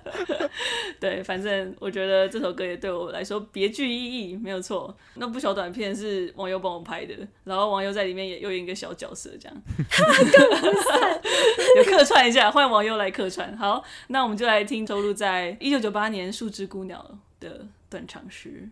[1.00, 4.94] 对，反正我觉得这首歌也对我来说别具意义，没有错。
[5.14, 7.14] 那部小短片是网友帮我拍的，
[7.44, 9.56] 然后网友在里面也又演一个小角色，这样，
[11.76, 13.56] 有客串一下，换网友来客串。
[13.56, 17.00] 好，那我们就来听收录在一九九八年《树枝姑娘》
[17.42, 18.68] 的断肠时。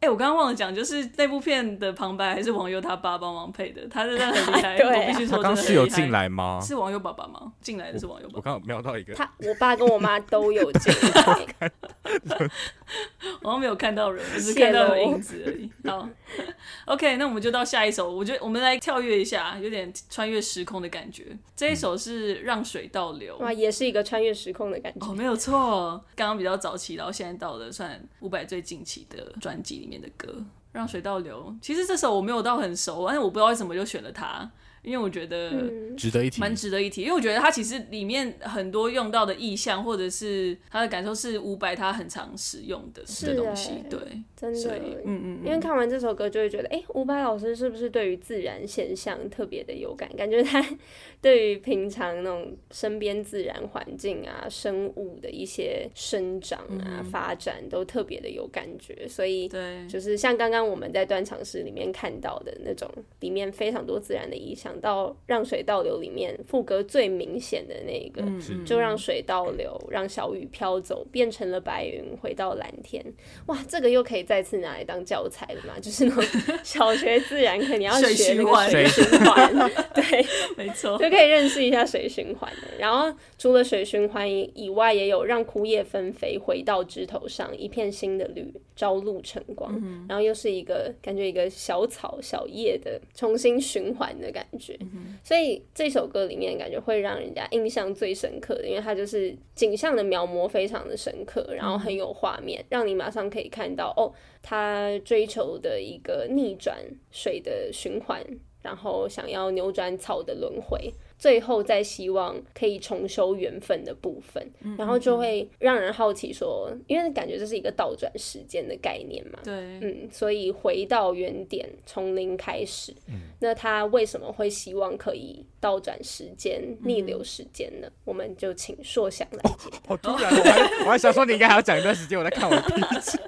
[0.00, 4.78] 哎、欸，我刚刚忘了讲，就是那部片的旁白还是网友他爸帮忙配的，他真的很厉害。
[4.80, 6.58] 我必须说，他刚是有进来吗？
[6.64, 7.52] 是网友爸爸吗？
[7.60, 8.36] 进来的是网友爸爸。
[8.38, 11.70] 我刚刚瞄到一个，他我爸跟我妈都有进来。
[13.44, 15.70] 我没有看到人，只是看到有影子而已。
[15.84, 16.08] 好
[16.86, 18.10] OK，那我们就到下一首。
[18.10, 21.36] 我觉得我们来跳跃一下，有点穿越时空的感觉。
[21.56, 25.06] 这一首是《让水倒流》，哇，也是一个穿越时空的感觉。
[25.06, 30.28] 哦，没有错，刚刚比较早期，然后现在到了算伍佰最近期的专辑里面的歌，
[30.72, 31.54] 《让水倒流》。
[31.64, 34.50] 其实这首我没有到很熟，但是我不知道为什么就选了它。
[34.82, 35.50] 因为我觉得
[35.96, 37.02] 值得一提，蛮值得一提。
[37.02, 43.70] 因为我觉得他其实里面很多用到的意象，或者是他的感受，是伍佰他很常使用的的东西。
[43.90, 43.98] 对，
[44.34, 45.40] 真的，嗯嗯。
[45.44, 50.08] 因为看完这首歌，就会觉得，哎，伍佰老师是不是对于自然现象特别的有感？
[50.16, 50.64] 感觉他
[51.20, 59.06] 对于平常那种身边自然环境啊、生物的一些生长啊、发展，都特别的有感觉。
[59.06, 62.90] 所以，对，就是像刚刚我们在断肠诗里面看到的那种，
[63.20, 64.69] 里面非常多自然的意象。
[64.70, 73.04] 想到让水倒流里面副歌最明显的那个，嗯、就让水倒流，让小雨飘走，变成了白云，回到蓝天。
[73.46, 75.80] 哇，这个又可以再次拿来当教材了嘛？
[75.80, 76.24] 就是那种
[76.62, 79.52] 小学自然课你要学那个水循环，
[79.92, 80.24] 对，
[80.56, 82.68] 没错，就可以认识一下水循环的。
[82.78, 89.74] 然后除了水循环以外，也有让枯叶纷飞，回到枝头上，一片新的绿，朝露晨光。
[89.82, 94.78] 嗯、然后又是一个感觉一个小草小叶的重新循环的感觉。
[94.80, 106.76] 嗯、所以这首歌里面感觉会让人家印象最深刻的，因为它就是景象的描摹非常的深刻，然后很有画面，嗯、让你马上可以看到哦，他追求的一个逆转
[107.10, 108.22] 水的循环，
[108.62, 110.92] 然后想要扭转草的轮回。
[111.20, 119.52] 最后再希望可以重修缘分的部分，嗯、然后就会让人好奇说，因为感觉这是一个倒转时间的概念嘛，对，
[119.82, 127.88] 嗯，所以回到原点，从零开始，嗯、那他为什么会希望可以倒转时间、嗯、逆流时间呢？
[128.06, 129.78] 我们就请硕翔来解答。
[129.88, 133.18] 好突然，我还 我还想说你应该还要讲一段时间，我在看我的 笔记。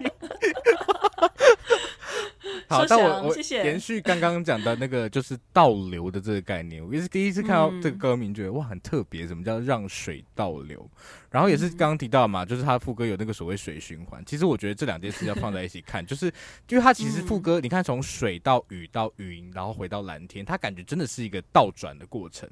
[2.68, 10.88] 好，但我我延续刚刚讲的那个就是倒流的这个概念，我也是第一次看到这个歌名，觉得哇很特别，什么叫让水倒流？
[11.32, 14.22] 然后也是刚刚提到嘛，就是他副歌有那个所谓水循环。
[14.24, 16.26] 其实我觉得这两件事要放在一起看， 就是
[16.68, 22.48] 因为它其实副歌，你看从水到雨到云，然后回到蓝天，它感觉真的是一个倒转的过程。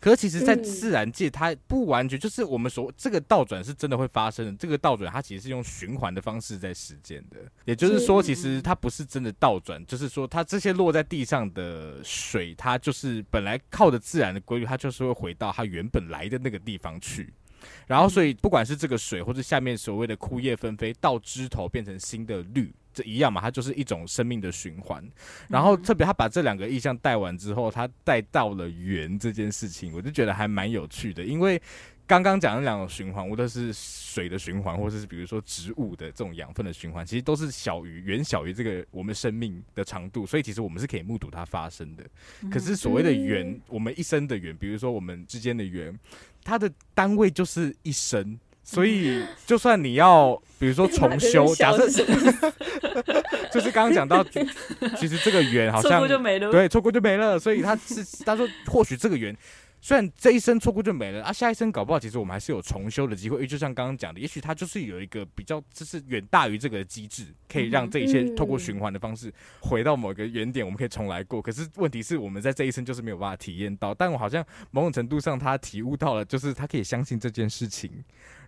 [0.00, 4.52] 可是其实，在自然界，它不完全就是我们所这个倒转是真的会发生的。
[4.54, 17.32] 这个倒转它其实是用循环的方式在实践的，也就是说，其实它不是真的倒转，就是说它这些落在地上的水，它就是本来靠着自然的规律，它就是会回到它原本来的那个地方去。
[17.86, 25.02] 然后，所以不管是这个水，或者下面所谓的枯叶纷飞到枝头变成新的绿，这一样嘛，它就是一种生命的循环。
[25.48, 31.60] 然后特别他把这两个意象带完之后，他带到了缘这件事情，我就觉得还蛮有趣的，因为。
[32.04, 42.04] 刚刚讲的两种循环，无论是水的循环，或者是比如说植物的这种养分的循环，其实都是小于远小于这个我们生命的长度，所以其实我们是可以目睹它发生的。
[42.50, 45.96] 可是所谓的缘，我们一生的缘，比如说我们之间的缘，
[46.42, 51.88] 它的单位就是一生，所以就算你要比如说重修， 假设
[53.52, 54.24] 就是刚刚讲到，
[54.96, 59.36] 其实这个缘好像错过就没了，对，错过就没了，所以他是他说或许这个缘。
[59.84, 63.38] 虽然这一生错过就没了啊，下一生搞不好其实我们还是有重修的机会。
[63.38, 71.42] 因为就像刚刚讲的，也许它就是有一个比较，就是远大于这个机制，可以让这一切透过循环的方式回到某个原点，我们可以重来过。
[71.42, 73.92] 可是问题是我们在这一生就是没有办法体验到。
[73.92, 77.90] 但我好像某种程度上，他体悟到了，就是他可以相信这件事情。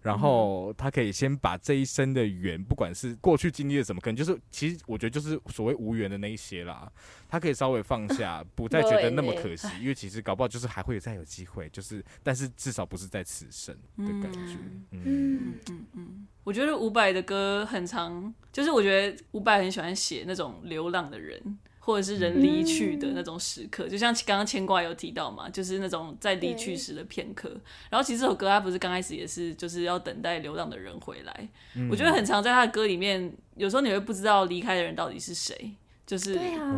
[0.04, 6.92] 然后他可以先把这一生的缘，不管是过去经历了什么，可能就是其实我觉得就是所谓无缘的那一些啦，
[7.26, 14.58] 他可以稍微放下， 不再觉得那么可惜，因为其实搞不好就是还会再有机会，就是但是至少不是在此生的感觉。
[14.90, 21.58] 嗯嗯嗯嗯，我觉得伍佰的歌很长，就是我觉得伍佰很喜欢写那种流浪的人。
[21.84, 27.50] 或者是人离去的那种时刻，嗯、就像刚刚牵挂有提到嘛，就是那种在离去时的片刻。
[27.90, 31.48] 然后其实这首歌它不是刚开始也是就是要等待流浪的人回来。
[31.74, 35.72] 嗯、我觉得很常在他的歌里面，有时候你会不知道离开的人到底是谁。
[36.06, 36.70] 就是对啊，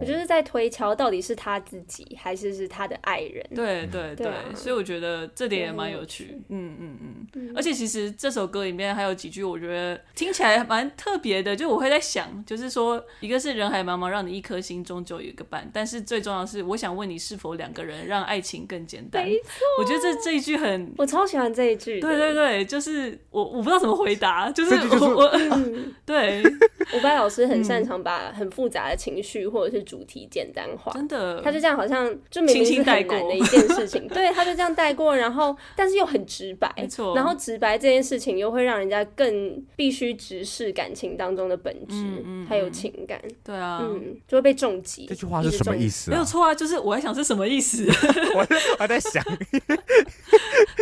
[0.00, 3.46] 我就是在推敲到底是他自己还是是他的爱人。
[3.54, 6.40] 对对对，所以我觉得这点也蛮有趣。
[6.48, 11.54] 嗯嗯嗯，而且其实这首歌里面还有几句，我觉得听起来蛮特别的。
[11.54, 15.68] 就我会在想，就是说，一个是人海茫茫，让你一颗心终究有一个伴。
[15.72, 19.24] 但是最重要的是，我想问你，是否两个人让爱情更简单？
[19.24, 22.00] 没错，我觉得这这一句很，我超喜欢这一句。
[22.00, 25.30] 对对对，就是我我不知道怎么回答，就是我我
[26.06, 26.42] 对
[26.96, 45.06] 伍佰老师很擅长把很复杂的情绪或者是主题简单化，真的，他就这样好像就明明是很难的一件事情，对，他就这样带过，然后但是又很直白，没错，然后直白这件事情又会让人家更必须直视感情当中的本质，嗯嗯，还有情感，对啊，嗯，就会被重击。
[45.06, 46.10] 这句话是什么意思？
[46.10, 47.84] 没有错啊，就是我在想是什么意思，
[48.36, 48.46] 我
[48.78, 49.22] 我在想，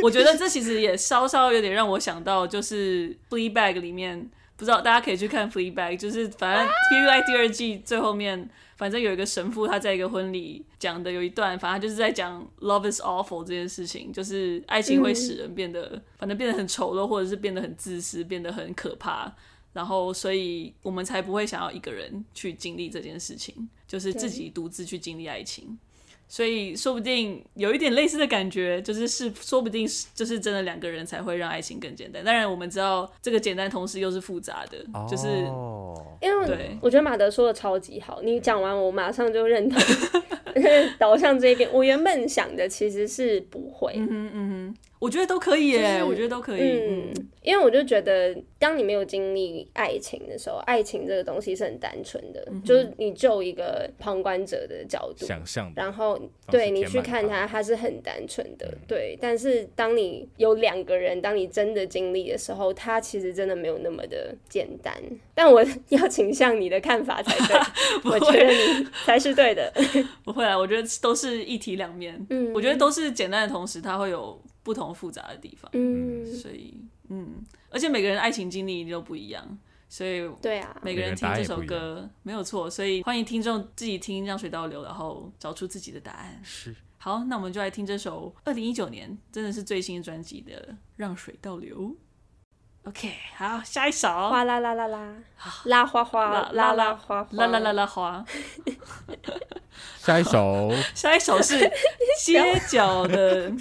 [0.03, 4.29] 我觉得这其实也稍稍有点让我想到，就是 Fleabag 里面。
[4.59, 19.33] 不知道大家可以去看《Fleabag》，就是反正《Fleabag》第二季最后面，反正有一个神父他在一个婚礼讲的有一段，反正就是在讲 “love is awful” 这件事情，就是爱情会使人变得，反正变得很丑陋，或者是变得很自私，变得很可怕，
[19.73, 25.79] 然后所以我们才不会想要一个人去经历这件事情，就是自己独自去经历爱情。
[26.29, 32.23] 所以说不定有一点类似的感觉，就是是说不定是就是真的两个人才会让爱情更简单。
[32.23, 35.27] 当然我们知道这个简单同时又是复杂的，哦、就是
[36.21, 39.81] 因为对我觉得马德说的超级好，你讲完我马上就认同。
[40.99, 41.71] 导向这边。
[41.73, 43.93] 我原本想的其实是不会。
[43.95, 44.77] 嗯哼嗯哼。
[44.98, 46.61] 我觉得都可以耶，就是、我觉得都可以。
[46.61, 56.20] 嗯，因为我就觉得，当你没有经历爱情的时候，爱情这个东西是很单纯的，嗯、就是你就一个旁观者的角度想象，然后
[56.51, 58.66] 对你去看它，它是很单纯的。
[58.66, 64.92] 嗯、对，但是当你有两个人，当你真的经历的时候，它其实真的没有那么的简单。
[65.34, 67.57] 但我 要倾向你的看法才对，
[68.11, 69.72] 我觉得你才是对的。
[70.24, 72.26] 不会啊，我觉得都是一体两面。
[72.30, 74.36] 嗯，我觉得都是简单的同时，它会有。
[74.62, 86.40] 不同复杂的地方，嗯，所以，嗯，而且每个人爱情经历都不一样，所以，对啊，每个人听这首歌没有错，所以欢迎听众自己听《让水倒流》，然后找出自己的答案。
[86.44, 91.82] 是，好，那我们就来听这首二零一九年真的是最新专辑的《让水倒流》。
[92.89, 94.99] OK，好，下一首，哗啦啦啦啦，
[95.64, 98.24] 啦哗哗，啦啦哗，啦啦啦啦哗。
[99.99, 101.59] 下一首， 下一首是
[102.24, 103.53] 街角的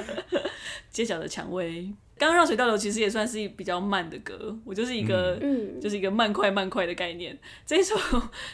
[0.90, 1.92] 街角的蔷薇。
[2.18, 7.36] 刚刚让水倒流其实也算是比较慢的歌，我就是一个，嗯，就是一个慢快慢快的概念。
[7.66, 7.94] 这一首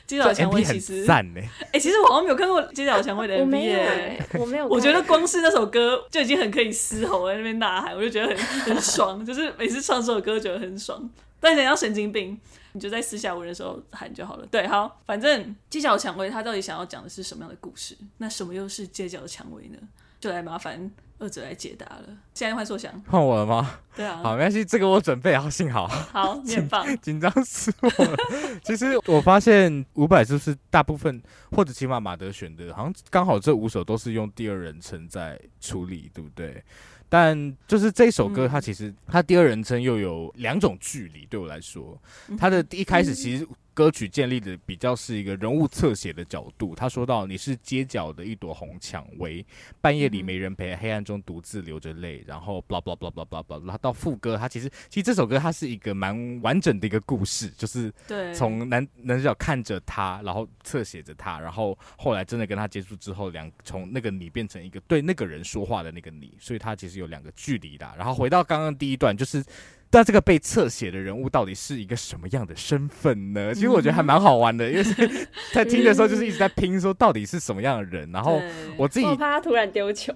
[0.06, 1.40] 街角蔷薇其实赞呢，
[1.72, 11.08] 哎，其实我好像没有看过街角蔷薇的 MV 耶，我没有，我觉得光是那首歌就已经很可以嘶吼在那边呐喊，我就觉得很很爽，就是每次唱这首歌觉得很爽。
[11.38, 12.38] 但你要神经病，
[12.72, 14.46] 你就在私下无人的时候喊就好了。
[14.50, 17.96] 对，好，反正街角蔷薇他到底想要讲的是什么样的故事？
[18.18, 19.78] 那什么又是街角的蔷薇呢？
[20.20, 20.88] 就来麻烦
[21.22, 22.02] 二者来解答了。
[22.34, 23.78] 现在换硕翔，换我了吗？
[23.94, 25.86] 对啊，好，没关系，这个我准备好，幸好。
[26.12, 26.84] 好，你很棒。
[27.00, 28.16] 紧张死我了。
[28.64, 36.62] 其实我发现五百是不是大部分，或者起码马德选的，好像刚好这五首都是用第二人称在处理，对不对？
[37.08, 41.96] 但就是这首歌，它其实它第二人称又有两种距离，对我来说，
[42.36, 43.46] 它的第一开始其实。
[43.74, 46.74] 歌曲建立的比较是一个人物侧写的角度。
[46.74, 49.44] 他说到：“你是街角的一朵红蔷薇，
[49.80, 57.92] 半夜里没人陪，黑暗中独自流着泪。”然后 blah blah blah blah blah blah，然后到副歌，他其实其实这首歌它是一个蛮完整的一个故事，就是
[58.34, 67.90] 从男男主角看着他，然后侧写着他，然后后来真的跟他接触之后，两从那个你变成一个对那个人说话的那个你，所以他其实有两个距离的。
[67.96, 69.42] 然后回到刚刚第一段，就是。
[69.92, 73.52] 但这个被侧写的人物到底是一个什么样的身份呢？
[73.54, 74.82] 其实我觉得还蛮好玩的，因为
[75.52, 78.10] 在 听的时候就是一直在拼，说到底是什么样的人。
[78.10, 78.40] 然后
[78.78, 80.10] 我自己我怕他突然丢球，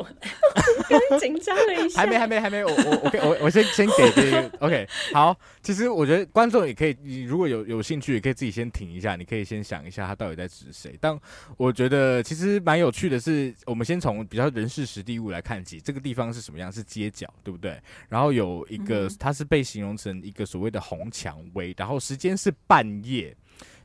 [1.21, 2.01] 紧张了一下。
[2.01, 2.65] 还没，还没，还没。
[2.65, 4.89] 我我我我我先先给这个 OK。
[5.13, 10.97] 好，其实我觉得观众也可以，你如果有有兴趣，也可以自己先停一下，你可以先想一下他到底在指谁。
[10.99, 11.15] 但
[11.59, 16.73] 我觉得其实蛮有趣的是，我们先从比较人事实地物来看起，这个地方是什么样？
[16.73, 17.79] 是街角，对不对？
[18.09, 19.66] 然后有一个，他是被。
[19.67, 23.37] 形容成一个所谓的红蔷薇，然后时间是半夜，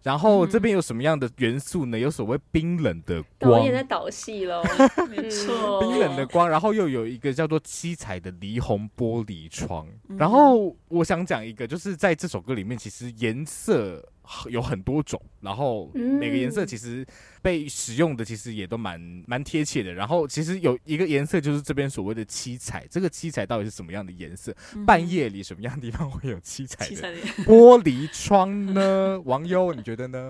[0.03, 1.97] 然后这边有什么样的元素呢？
[1.97, 4.63] 有所谓冰冷的光，导演在导戏喽，
[5.09, 14.07] 没错，冰冷的光，然后又有一个叫做七彩的霓虹玻璃窗，然后我想讲一个，就是在这首歌里面，其实颜色。
[14.49, 17.05] 有很多种，然后每个颜色其实
[17.41, 19.93] 被使用的其实也都蛮蛮贴切的。
[19.93, 24.55] 然后其实有一个颜色就是这边所谓的七彩，这个七彩到底是什么样的颜色？
[24.75, 26.95] 嗯、半夜里什么样的地方会有七彩的
[27.45, 29.21] 玻璃窗呢？
[29.25, 30.29] 王优，你觉得呢？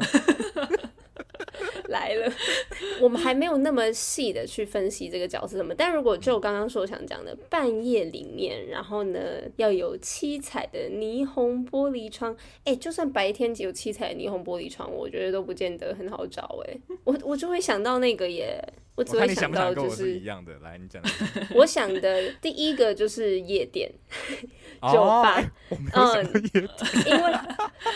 [1.92, 2.34] 来了，
[3.00, 9.20] 我们还没有那么细的去分析这个角色什么，但如果就刚刚说想讲的半夜里面，然后呢
[9.58, 18.60] 要有七彩的霓虹玻璃窗，哎、就算白天只有七彩的霓虹玻璃窗，我觉得都不见得很好找、欸，哎，我我就会想到那个耶，
[18.96, 21.02] 我只会想到就是一样的，来你讲，
[21.56, 23.92] 我想的第一个就是夜店。
[24.92, 25.40] 酒吧，
[25.94, 26.26] 嗯，
[27.06, 27.34] 因为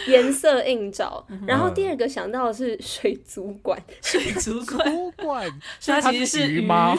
[0.06, 1.26] 颜色映照。
[1.48, 4.64] 然后第二个想到的是水族馆， 水族
[5.18, 5.50] 馆，
[5.84, 6.96] 它其实是鱼吗？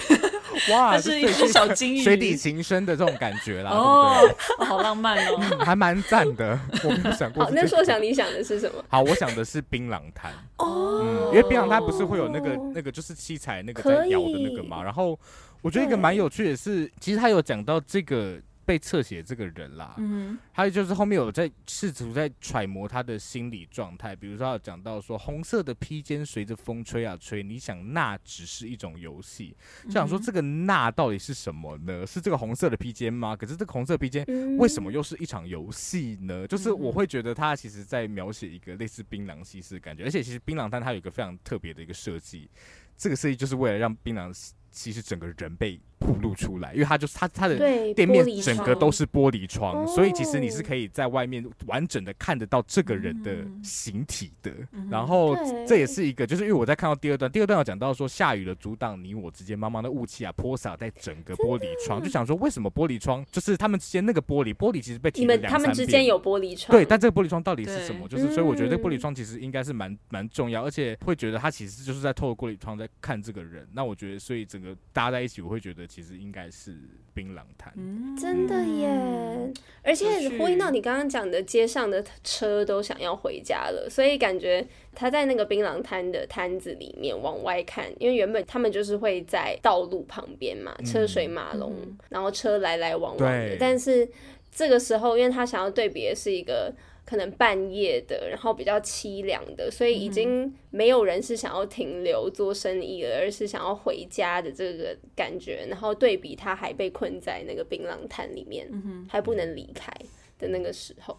[0.73, 4.17] 哇，它是一只小金鱼，水底情深的这种感觉啦，哦，
[4.59, 6.59] 好浪漫哦，还蛮赞的。
[6.83, 7.45] 我没有想过。
[7.45, 8.85] 好，那硕想，你想的是什么？
[8.89, 14.83] 好，我想的是槟榔摊哦，因为槟榔摊不是会有那个那个就是七彩那个在摇的那个嘛。
[14.83, 15.19] 然后
[15.63, 18.41] 我觉得一个蛮有趣的是，其实他有讲到这个。
[18.67, 32.05] 被侧写这个人啦，嗯，还有就是后面有在试图在揣摩他的心理状态，比如说他有讲到说红色的披肩随着风吹啊吹，你想那只是一种游戏，就想说这个那到底是什么呢？
[32.05, 33.37] 是这个红色的披肩吗？
[33.37, 34.27] 可是这个红色披肩
[34.59, 36.45] 为什么又是一场游戏呢？
[36.45, 42.51] 就是我会觉得他其实在描写一个类似槟榔西施的感觉，而且其实槟榔摊它有一个非常特别的一个设计。
[42.97, 45.81] 这个设计就是为了让槟榔其实整个人被。
[45.99, 47.57] 暴露出来，因为它就是它它的
[47.95, 54.53] 店面整个都是玻璃窗，璃所以其实你是可以在外面完整的看得到这个人的形体的。
[54.73, 55.37] 嗯、然后
[55.67, 68.07] 这也是一个，就是因为我在看到第二段，第二段有讲到说下雨了，阻挡你我之间茫茫的雾气啊，泼洒在整个玻璃窗，就想说为什么玻璃窗就是他们之间那个玻璃玻璃其实被你们他们之间有玻璃窗，对，但这个玻璃窗到底是什么？
[68.09, 73.67] 就是所以我觉得这个玻璃窗其实应该是蛮蛮重要，而且会觉得他其实就是在透过玻璃窗在看这个人。
[73.73, 76.57] 那我觉得，所以整个搭在一起，我会觉得其实应该是。
[76.67, 76.75] 是
[77.15, 78.91] 槟榔摊，嗯、真的耶！
[79.85, 84.67] 而且呼应到你刚刚讲的，街上的车都想要回家了，所以感觉
[84.97, 93.57] 他在那个槟榔摊的摊子里面往外看，因为原本他们就是会在道路旁边嘛，车水马龙，嗯、然后车来来往往的。
[93.61, 94.09] 但是
[94.51, 96.75] 这个时候，因为他想要对比的是一个。
[97.07, 105.65] 可能半夜的，然后比较凄凉的，所以已经没有人是想要停留做生意了，而是想要回家的这个感觉。
[105.71, 108.69] 然后对比他还被困在那个槟榔摊里面，
[109.09, 109.91] 还不能离开
[110.39, 111.17] 的那个时候。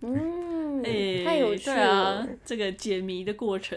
[0.00, 3.76] 嗯，哎、太有趣了，啊，这个解谜的过程，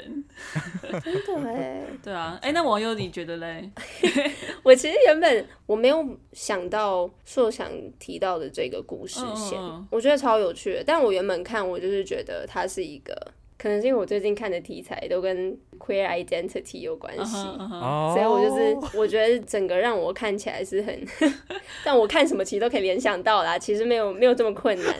[1.04, 3.70] 真的哎， 对啊，哎，欸，那网友你觉得嘞？
[4.64, 13.16] 我其实原本我没有想到说想提到的这个故事线，嗯嗯，我觉得超有趣的，但我原本看我就是觉得它是一个。
[13.58, 18.14] 可能是因为我最近看的题材都跟 queer identity 有关系，uh huh, uh huh.
[18.14, 21.08] 所以我就是我觉得整个让我看起来是很，
[21.84, 24.96] 但我看什么其实都可以联想到啦，其实没有没有这么困难，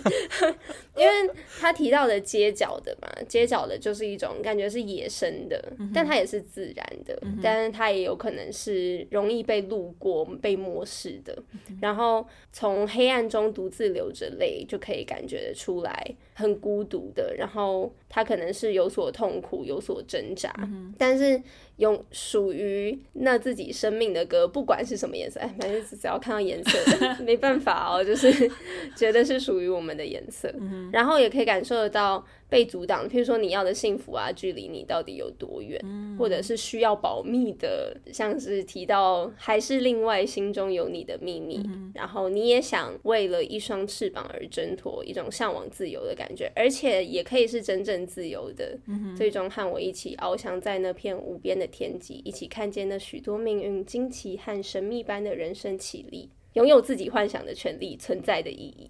[0.98, 5.92] 因为他提到的街角的嘛，街角的就是一种感觉是野生的，uh.
[5.94, 7.40] 但它也是自然的，uh.
[7.44, 11.76] 但是它也有可能是容易被路过、被漠视的，uh.
[11.82, 16.16] 然后从黑暗中独自流着泪就可以感觉得出来。
[16.34, 21.42] 很孤独的，然后他可能是有所痛苦，有所挣扎，嗯、但是
[21.78, 26.80] 用属于那自己生命的歌，不管是什么颜色，哎，反正只要看到颜色，
[27.24, 28.50] 没办法哦，就是
[28.96, 32.26] 觉得是属于我们的颜色，嗯、然后也可以感受得到。
[32.52, 58.90] 被阻挡，譬如说你要的幸福啊，距离你到底有多远，嗯、或者是需要保密的，像是提到还是另外心中有你的秘密，嗯、然后你也想为了一双翅膀而挣脱，一种向往自由的感觉，而且也可以是真正自由的，嗯、最终和我一起翱翔在那片无边的天际，一起看见那许多命运惊奇和神秘般的人生绮丽，拥有自己幻想的权利，存在的意义。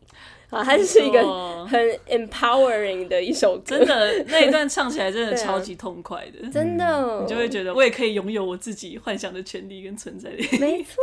[0.52, 1.80] 啊，它是一个很
[2.10, 10.38] empowering 的一首歌，真的那一段唱起来真的 超级痛快的，啊、真的，你就会觉得我也可以拥有我自己幻想的权利跟存在的。
[10.60, 11.02] 没错，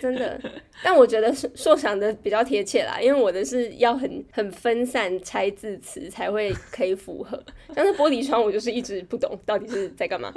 [0.00, 0.40] 真的。
[0.82, 7.42] 但我觉得硕想的比较贴切啦，因为我的是要很很分散拆字词才会可以符合。
[7.74, 10.32] 像是玻璃窗，我就是一直不懂到底是在干嘛。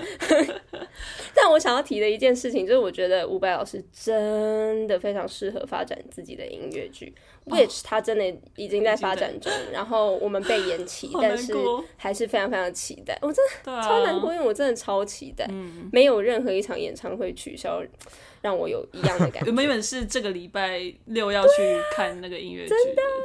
[1.36, 7.14] 但我想要提的一件事情就是，我觉得伍佰老师真的非常适合发展自己的音乐剧。
[7.50, 11.54] Which 他真的已经在发展中，然后我们被延期，但是
[11.96, 13.18] 还是非常非常期待。
[13.22, 15.50] 我真的超难过，因为我真的超期待，
[15.92, 17.82] 没有任何一场演唱会取消，
[18.42, 19.52] 让我有一样的感觉。
[19.58, 21.54] 原本是这个礼拜六要去
[21.96, 22.74] 看那个音乐剧，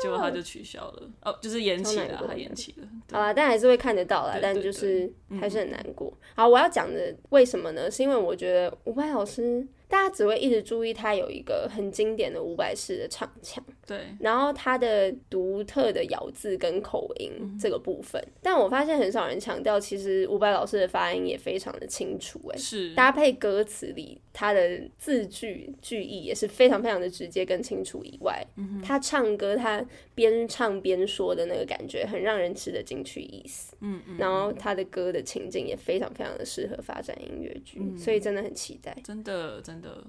[0.01, 2.89] 结果他就取消了，哦，就是延期了，他延期了。
[3.13, 6.13] 好啦，但还是会看得到啦，但就是还是很难过。
[6.35, 7.91] 好，我要讲的为什么呢？
[7.91, 9.67] 是因为我觉得伍佰老师。
[9.93, 17.31] 大家只会一直注意他有一个很经典的伍佰式的唱腔，对，然后他的独特的咬字跟口音
[17.61, 22.95] 这个部分，嗯、但我发现很少人强调，其实伍佰老师的发音也非常的清楚，哎，是。
[22.95, 29.85] 搭配歌词里他的字句句意也是非常非常的直接跟清楚以外，嗯、他唱歌他
[30.15, 39.82] 边唱边说的那个感觉很让人吃得进去意思，嗯，嗯，然后他的歌的情境也非常非常的适合发展音乐剧，嗯、所以真的很期待，真的真的。
[39.83, 40.03] 的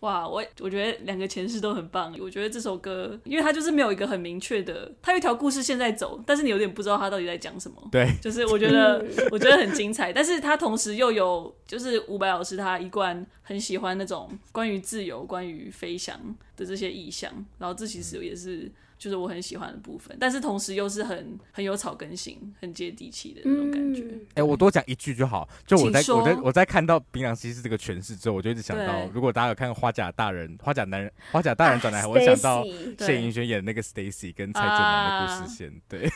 [0.00, 2.12] 哇，我我觉得两个前世都很棒。
[2.20, 7.76] 我觉得这首歌，因为它就是没有一个很明确的，它有一条故事线在走，但是你有点不知道它到底在讲什么。
[7.92, 16.18] 对，就是我觉得 我觉得很精彩，但是它同时又有就是伍佰老师他一贯很喜欢那种关于自由、关于飞翔
[16.56, 18.72] 的这些意象，然后这其实也是。
[19.02, 24.02] 就是我很喜欢的部分，但是同时又是很很有草根性、很接地气的那种感觉。
[24.02, 25.48] 哎、嗯欸，我多讲一句就好。
[25.66, 32.62] 就我在我在我在看到槟榔西施这个诠释之后，我就一直想到，如果大家有看《花甲大人》《花甲男人》《花甲大人转来》，我会想到
[32.96, 35.82] 谢盈萱演的那个 Stacy 跟蔡振南的故事线。
[35.88, 36.08] 对，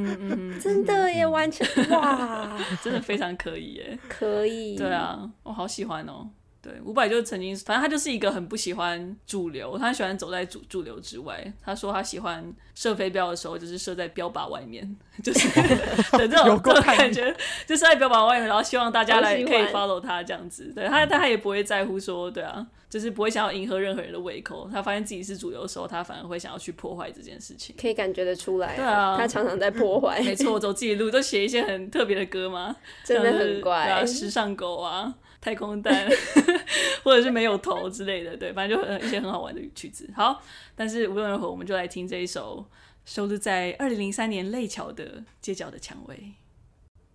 [0.58, 4.74] 真的也完全 哇，真的非常可以耶，可以。
[4.74, 6.30] 对啊，我好喜欢哦。
[6.62, 11.52] 对，伍佰就曾经，反正他就是一个很不喜欢主流，他喜欢走在主主流之外。
[11.60, 15.48] 他说他喜欢射飞镖的时候，就是射在标靶外面，就是
[16.16, 17.34] 的这种这种感觉，
[17.66, 20.72] 就射在标靶外面，然后希望大家来可以 follow 他这样子。
[20.72, 24.70] 对他，但他也不会在乎说，对啊，就是不会想要迎合任何人的胃口。
[24.72, 27.74] 他发现自己是主流的时候，他反而会想要去破坏这件事情。
[27.76, 30.20] 可以感觉得出来，对啊，他常常在破 坏。
[30.22, 35.12] 没错，走自己的路，都写一些很特别的歌嘛，真的很乖，对啊，时尚狗啊。
[35.42, 36.08] 太空蛋，
[37.04, 40.08] 或者是没有头之类的，对，反正就很一些很好玩的曲子。
[40.16, 40.42] 好，
[40.74, 42.64] 但是无论如何，我们就来听这一首
[43.04, 45.04] 收录在二零零三年《泪桥》的
[45.40, 46.16] 《街角的蔷薇》。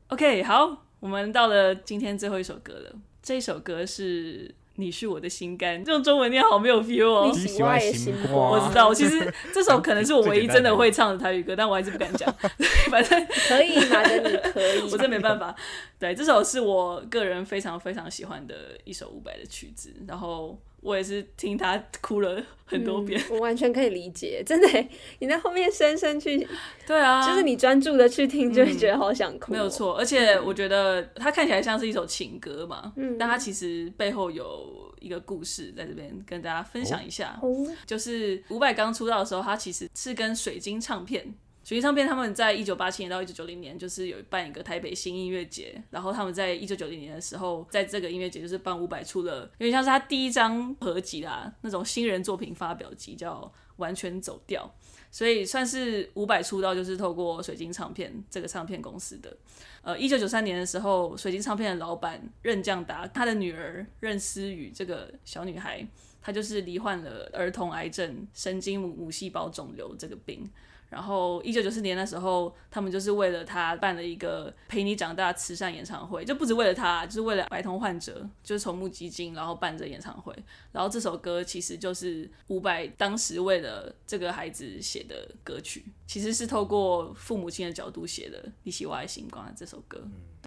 [0.10, 2.96] OK，好，我们到了今天最后一首歌了。
[3.24, 4.54] 这首歌是。
[4.78, 7.32] 你是我的心肝，这种中文念好没有 feel 哦。
[7.32, 8.94] 你喜欢心瓜，我知道。
[8.94, 12.34] 其实这首可能是我唯一真的会唱的台语歌，但我还是不敢讲。
[12.90, 15.54] 反正可以，反正你可以， 我真没办法。
[16.00, 20.58] 对，这首是我个人非常非常喜欢的一首伍佰的曲子，然后。
[20.80, 24.88] 我也是听他哭了很多遍，嗯，我完全可以理解，真的，
[25.20, 26.46] 你在后面深深去，
[26.86, 29.54] 对啊，就是你专注的去听，就会觉得好想哭，喔嗯。
[29.54, 41.34] 没有错，而且我觉得它看起来像是一首情歌嘛，嗯，但它其实背后有一个故事在这边跟大家分享一下，哦，就是伍佰刚出道的时候，他其实是跟水晶唱片。
[41.68, 53.42] 水晶唱片他们在一九八七年到一九九零年，就是有办一个台北新音乐节，然后他们在一九九零年的时候，在这个音乐节就是帮伍佰出了，有点像是他第一张合集啦，那种新人作品发表集，叫
[53.76, 54.64] 《完全走调》，
[55.12, 59.36] 所以算是伍佰出道就是透过水晶唱片这个唱片公司的。
[59.82, 65.86] 呃，一九九三年的时候，水晶唱片的老板任将达，他的女儿任思雨这个小女孩，
[66.22, 70.50] 她就是罹患了儿童癌症神经母母细胞肿瘤这个病。
[70.90, 80.34] 然后，一九九四年的时候，他们就是为了他办了一个陪你长大慈善演唱会，就不止为了他，就是为了白头患者，就是筹募基金，然后办这演唱会。
[80.72, 90.02] 然后这首歌其实就是伍佰当时为了这个孩子写的歌曲，其实是透过父母亲的角度写的《你喜我的星光》这首歌。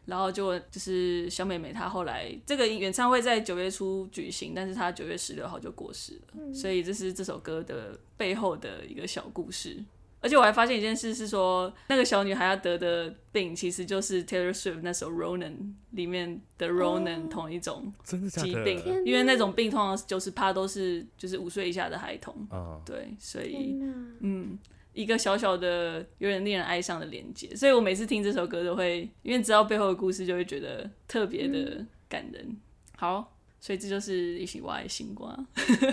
[0.07, 9.85] 然后就就是小美美她后来这个演唱会在九月初举行，但是她九月十六号就过世了，所以这是这首歌的背后的一个小故事。
[10.21, 15.53] 而且我还发现一件事是说，那个小女孩要得的病其实就是 Taylor Swift 那首《Ronan》
[15.93, 23.79] 里面的 Ronan 同一种疾病，哦、因为那种病通常九十趴都是就是五岁以下的孩童，哦、对，所以
[24.21, 24.59] 嗯，
[24.93, 32.45] 一个小小的有点令人哀伤的连接，所以我每次听这首歌都会，因为知道背后的故事，就会觉得特别的感人。
[32.47, 32.57] 嗯、
[32.97, 33.37] 好。
[33.61, 35.39] 所以这就是一起挖心瓜。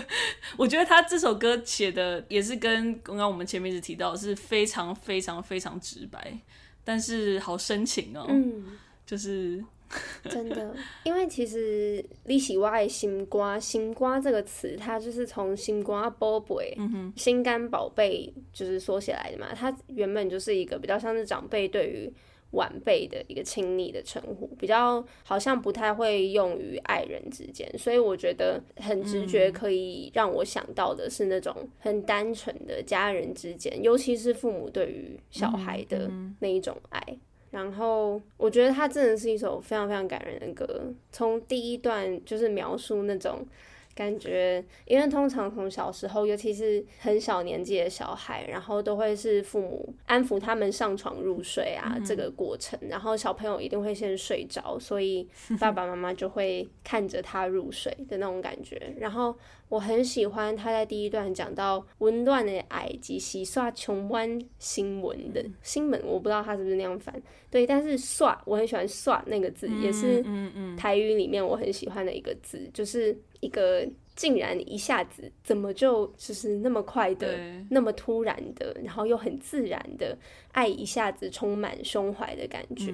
[0.56, 6.38] 我觉得他这首歌写的也是跟刚刚我们前面一直提到，是非常非常非常直白，
[6.82, 8.24] 但是好深情哦。
[8.30, 9.62] 嗯，就是
[10.24, 16.74] 真的，因为其实你是我的心瓜，心瓜这个词，它就是从心瓜宝贝，
[17.16, 19.54] 心肝宝贝就是缩写来的嘛。
[19.54, 22.10] 它原本就是一个比较像是长辈对于。
[22.52, 37.00] 晚辈的一个亲昵的称呼，比较好像不太会用于爱人之间，所以我觉得很直觉可以让我想到的是那种很单纯的家人之间，尤其是父母对于小孩的那一种爱。
[37.50, 43.46] 然后我觉得它真的是一首非常非常感人的歌，从第一段就是描述那种。
[43.98, 55.26] 感觉，因为通常从小时候，尤其是很小年纪的小孩，然后都会是父母安抚他们上床入睡啊，嗯、这个过程，然后小朋友一定会先睡着，所以
[55.58, 58.80] 爸爸妈妈就会看着他入睡的那种感觉。
[58.96, 59.34] 然后
[59.68, 67.14] 我很喜欢他在第一段讲到温暖的爱及洗刷穷湾新闻的新闻，我不知道他是不是那样翻，
[67.50, 70.24] 对，但是刷我很喜欢刷那个字，嗯、也是
[70.76, 73.16] 台语里面我很喜欢的一个字，就是。
[73.40, 77.38] 一个竟然一下子怎么就就是那么快的，
[77.70, 80.18] 那么突然的，然后又很自然的
[80.50, 82.92] 爱一下子充满胸怀的感觉，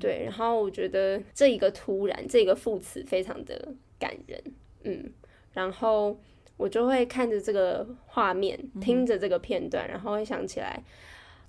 [0.00, 0.22] 对。
[0.24, 4.42] 然后我觉得这一个突然这个副词非常的感人，
[4.84, 5.12] 嗯。
[5.54, 6.14] 然后
[6.58, 10.82] 我就会看着这个画面，听着这个片段，然后会想起来，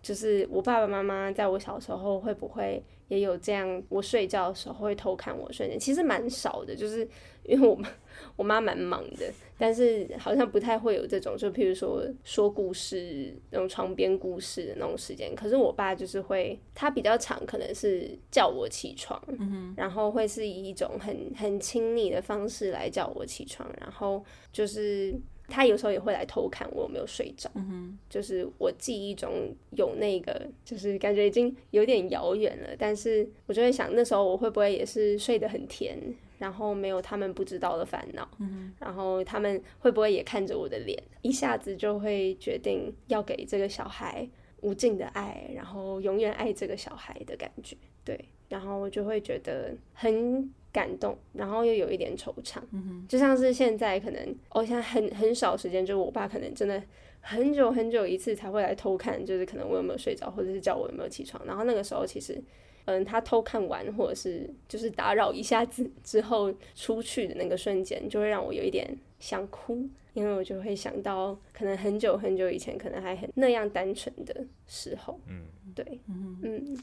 [0.02, 3.84] 就是我爸爸妈妈在我小时候会不会也有这样？
[3.90, 7.08] 我睡觉的时候会偷看我睡觉，其实蛮少的，就是
[7.44, 7.90] 因为我们。
[8.38, 15.36] 我妈蛮忙的，但是好像不太会有这种，就譬如说说故事那种床边故事的那种时间。
[15.36, 25.14] 可是我爸就是会，他比较常可能是叫我起床，嗯、然后会是以一种很很亲昵的方式来叫我起床，然后就是
[25.48, 27.50] 他有时候也会来偷看我有没有睡着。
[27.56, 32.70] 嗯，就是我记忆中有那个，就是感觉已经有点遥远了。
[32.78, 35.98] 但是我就会想，那时候我会不会也是睡得很甜，
[36.40, 38.28] 然后没有他们不知道的烦恼。
[38.40, 44.28] 嗯，然后他们会不会也看着我的脸，一下子就会决定要给这个小孩
[44.62, 47.78] 无尽的爱，然后永远爱这个小孩的感觉。
[48.04, 48.20] 对，
[48.50, 50.52] 然后我就会觉得很。
[50.76, 56.84] 感动，然后又有一点惆怅，嗯，就像是现在可能，我现在很很少时间，就是我爸可能真的
[57.22, 61.42] 很久很久一次才会来偷看，就是可能我有没有睡着，或者是叫我有没有起床。
[61.46, 62.38] 然后那个时候其实，
[62.84, 68.86] 嗯，他偷看完或者是就是打扰一下子之后出去的那个瞬间，就会让我有一点
[69.20, 76.78] 想哭，因为我就会想到可能很久很久以前，可能还很那样单纯的时候，嗯，对，嗯嗯。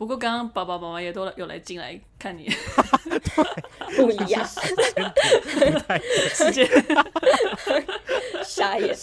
[0.00, 2.48] 不过刚刚爸爸妈妈也都有来进来看你，
[3.96, 4.58] 不一样，时
[6.50, 6.66] 间
[8.42, 8.96] 傻眼。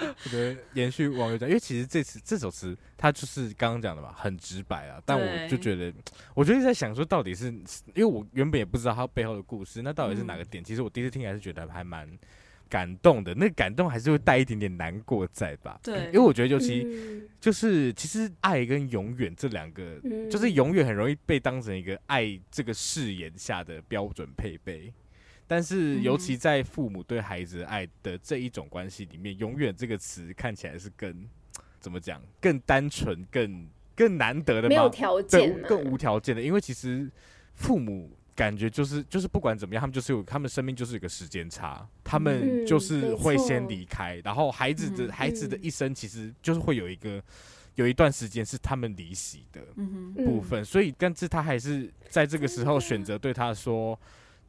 [0.00, 4.98] 我觉得延续网友讲，因为其实这次这首词，它就是刚刚讲的嘛，很直白啊。
[5.04, 5.92] 但我就觉得，
[6.32, 7.66] 我就一直在想说，到底是因
[7.96, 10.62] 为我原本也不知道它背后的故事，那到底是哪个点？
[10.62, 12.18] 嗯、其实我第一次听还是觉得还蛮。
[12.68, 15.80] 感动的，那个感动还是会带一点点难过在吧？
[15.82, 16.86] 对，因为我觉得尤其
[17.40, 20.00] 就是其实爱跟永远这两个，
[20.30, 24.92] 就是永远很容易被当成一个爱这个誓言下的标准配备，
[25.46, 31.26] 但是尤其在父母对孩子爱的这一种关系里面，永远这个词看起来是更
[31.80, 34.68] 怎么讲，更单纯、更更难得的吗？
[34.68, 37.10] 没有条件，更无条件的，因为其实
[37.54, 38.10] 父母。
[38.38, 47.20] 感觉就是就是不管怎么样，他们就是有他们生命就是有个时间差，他们就是会先离开，然后孩子的孩子的一生其实就是会有一个
[47.74, 49.60] 有一段时间是他们离席的
[50.24, 53.98] 部分，所以但是他还是在这个时候选择对他说，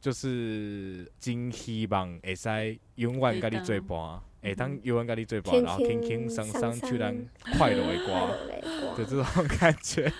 [0.00, 4.22] 就是真希望会使永远跟你做伴。
[4.42, 7.14] 哎，当永远跟你最棒，然后轻轻松松就让
[7.58, 10.10] 快乐的瓜，就这种感觉，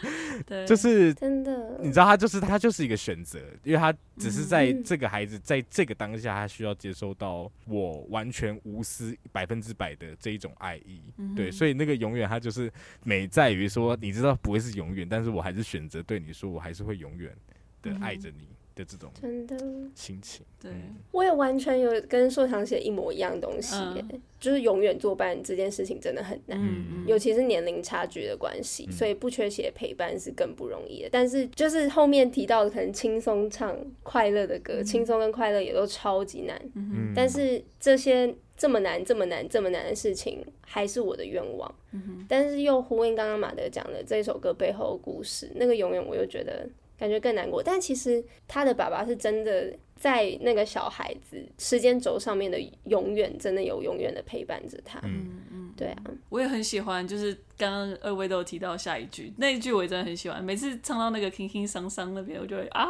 [0.46, 1.78] 对，就是真的。
[1.80, 11.02] 你知道，他就是他就是一个选择，因为他只是在这个孩子在这个当下，他需要接受到我完全无私百分之百的这一种爱意，
[11.34, 12.72] 对，所以那个永远，他就是
[13.02, 17.34] 美在于说，你知道不会是永远，但是我还是选择对你说，我还是会永远
[17.82, 18.48] 的爱着你。
[18.74, 19.56] 的这种真的？
[19.94, 20.70] 心情，对，
[21.12, 31.08] 我也完全有跟硕强写一模一样的东西，嗯、就是永远作伴这件事情真的很难，嗯、尤其是年龄差距的关系，嗯、所以不缺席陪伴是更不容易的。
[31.10, 41.74] 但是就是后面提到的，可能轻松唱快乐的歌，轻松、嗯、跟快乐也都超级难，嗯、但是这些这么难、这么难、这么难的事情，还是我的愿望。
[41.92, 46.68] 嗯、但是又呼应刚刚马德讲的这首歌背后的故事，那个永远，我又觉得。
[47.00, 55.00] 感觉更难过，但其实他的爸爸是真的在那个小孩子时间轴上面的永远，真的有永远的陪伴着他。
[55.04, 60.44] 嗯嗯，对啊，我也很喜欢，就是刚刚二位都有提到下一句，那一句我也真的很喜欢。
[60.44, 62.86] 每次唱到那个轻轻桑桑那边，我就会啊，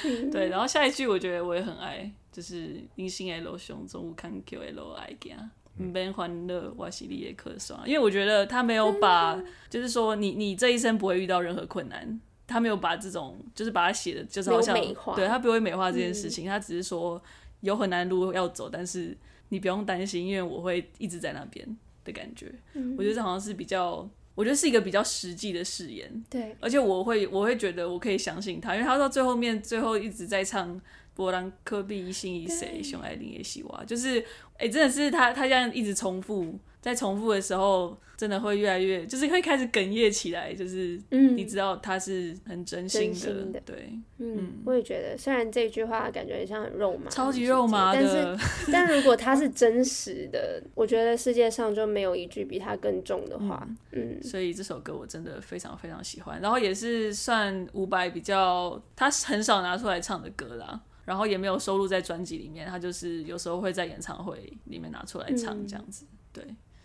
[0.32, 0.48] 对。
[0.48, 5.36] 然后下一句我觉得我也很爱，就是你心爱老兄总有看 Q L 爱家，
[5.78, 7.82] 唔免欢乐，我是你的客爽。
[7.86, 9.38] 因为我觉得他没有把，
[9.68, 12.18] 就是说你你这一生不会遇到任何困难。
[12.52, 14.76] 他没有把这种，就是把它写的，就是好像，
[15.16, 17.20] 对，他不会美化这件事情，嗯、他只是说
[17.60, 19.16] 有很难路要走，但是
[19.48, 21.66] 你不用担心，因为我会一直在那边
[22.04, 22.52] 的感觉。
[22.74, 26.24] 嗯、我觉得这好像是比较，我觉得是一个比较实际的誓言。
[26.28, 30.80] 对，而且我会，我会觉得我可以相信他，因为他到最后面，最后一直在唱
[31.14, 34.20] “波兰科比一心一谁，熊爱玲也希望”，就是，
[34.54, 36.58] 哎、欸，真的是他，他这样一直重复。
[36.82, 43.60] 在重复的时候，真的会越来越，就是会开始哽咽起来，就是，嗯，你知道他是很真心的，心的。
[43.64, 44.52] 对，嗯，嗯。
[44.66, 66.44] 我也觉得，虽然这句话感觉很像很肉麻，超级肉麻的，但是， 但如果他是真实的，我觉得世界上就没有一句比他更重的话，嗯，嗯，所以这首歌我真的非常非常喜欢，然后也是算伍佰比较他很少拿出来唱的歌啦，然后也没有收录在专辑里面，他就是有时候会在演唱会里面拿出来唱这样子，嗯、对。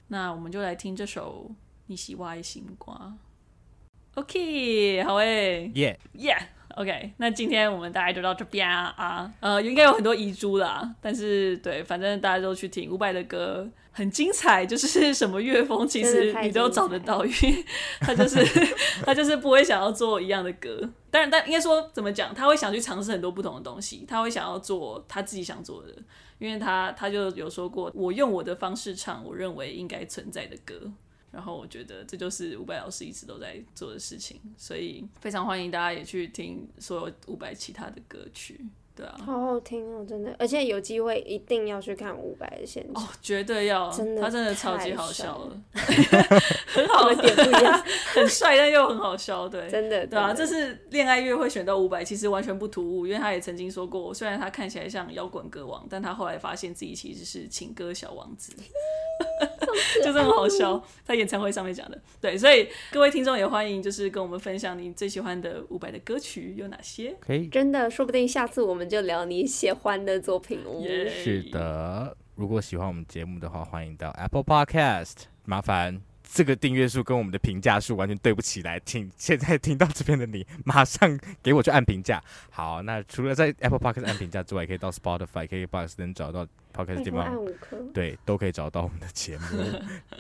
[0.09, 1.47] 那我们就来听这首
[1.87, 2.95] 《你是我的心肝》。
[4.15, 5.71] OK，好诶、欸。
[5.75, 6.37] 耶耶。
[6.75, 9.33] OK，那今天我们大概就到这边啊。
[9.39, 13.67] 呃，应该有很多遗珠啦，但是对，反正大家都去听伍佰的歌，
[13.97, 14.63] 很精彩。
[14.63, 17.65] 就是什么乐风，其实你都找得到，因为
[17.99, 18.45] 他就是
[19.03, 20.87] 他就是不会想要做一样的歌。
[21.09, 25.89] 但但应该说怎么讲，他会想去尝试很多不同的东西，他会想要做他自己想做的。
[26.37, 30.79] 因为他他就有说过，我用我的方式唱，我认为应该存在的歌。
[31.31, 38.65] 然后我觉得这就是伍佰老师一直都在做的事情，所以非常欢迎大家也去听所有伍佰其他的歌曲。
[38.97, 43.03] 对啊，好好听哦，真的，而且有机会一定要去看伍佰的现场。
[43.03, 45.61] 哦，绝对要，真的，他真的超级好笑了，
[46.65, 47.83] 很好的点不一样，
[48.15, 58.51] 很帅但又很好笑，对，真的，对啊，这是恋爱乐会选到伍佰，其实完全不突兀，因为他也曾经说过，虽然他看起来像摇滚歌王，但他后来发现自己其实是情歌小王子，
[60.03, 68.87] 就这么好笑， 在演唱会上面讲的，对，所以各位听众也欢迎，就是跟我们分享你最喜欢的伍佰的歌曲有哪些，可以，真的，说不定下次我们。
[68.87, 70.79] 就聊你喜欢的作品哦。
[70.81, 71.09] Yeah.
[71.09, 75.23] 是的，如果喜欢我们节目的话，欢迎到 Apple Podcast。
[75.43, 75.99] 麻烦
[76.31, 82.21] 这个订阅数跟我们的评价数完全对不起来，请现在听到这边的你马上给我去按评价。
[82.49, 87.33] 好，那除了在 Apple Podcast 按评价之外，也可以到 Spotify、KKBOX 能找到 Podcast 地方，
[87.93, 89.45] 对，都可以找到我们的节目。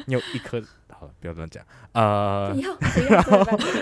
[0.05, 0.63] 你有一颗。
[0.99, 1.63] 好，不要乱讲。
[1.91, 2.73] 呃，不要，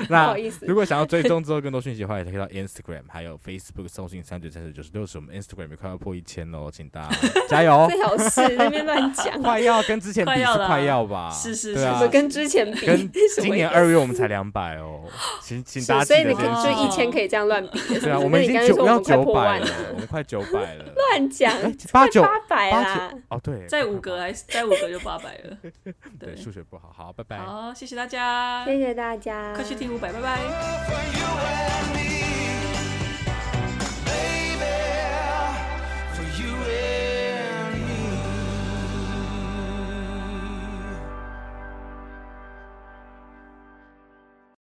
[0.08, 0.66] 不，好意思。
[0.66, 5.18] 如果想要追踪之后更多讯息的话，也可以到 Instagram，还有 Facebook 搜寻三九三十九十六十。
[5.18, 7.88] 我们 Instagram 也快要破一千喽，请大家加油！
[7.90, 11.32] 最好是那边乱讲，快要跟之前比是快要吧？
[11.32, 15.04] 是是是，跟之前比，跟今年二月我们才两百哦，
[15.42, 17.80] 请请大家所以你可以就一千可以这样乱比。
[18.00, 20.86] 对啊，我们已经九要九百了，我们快九百了。
[20.96, 21.54] 乱讲，
[21.94, 23.12] 八九八百啦。
[23.30, 25.58] 哦，对，再五个还是再五个就八百了。
[26.20, 27.38] 对，数学不好，好，好拜拜。
[27.38, 28.66] 好谢谢大家。
[28.66, 29.54] 谢谢大家。
[29.54, 31.46] 快去听五百拜拜。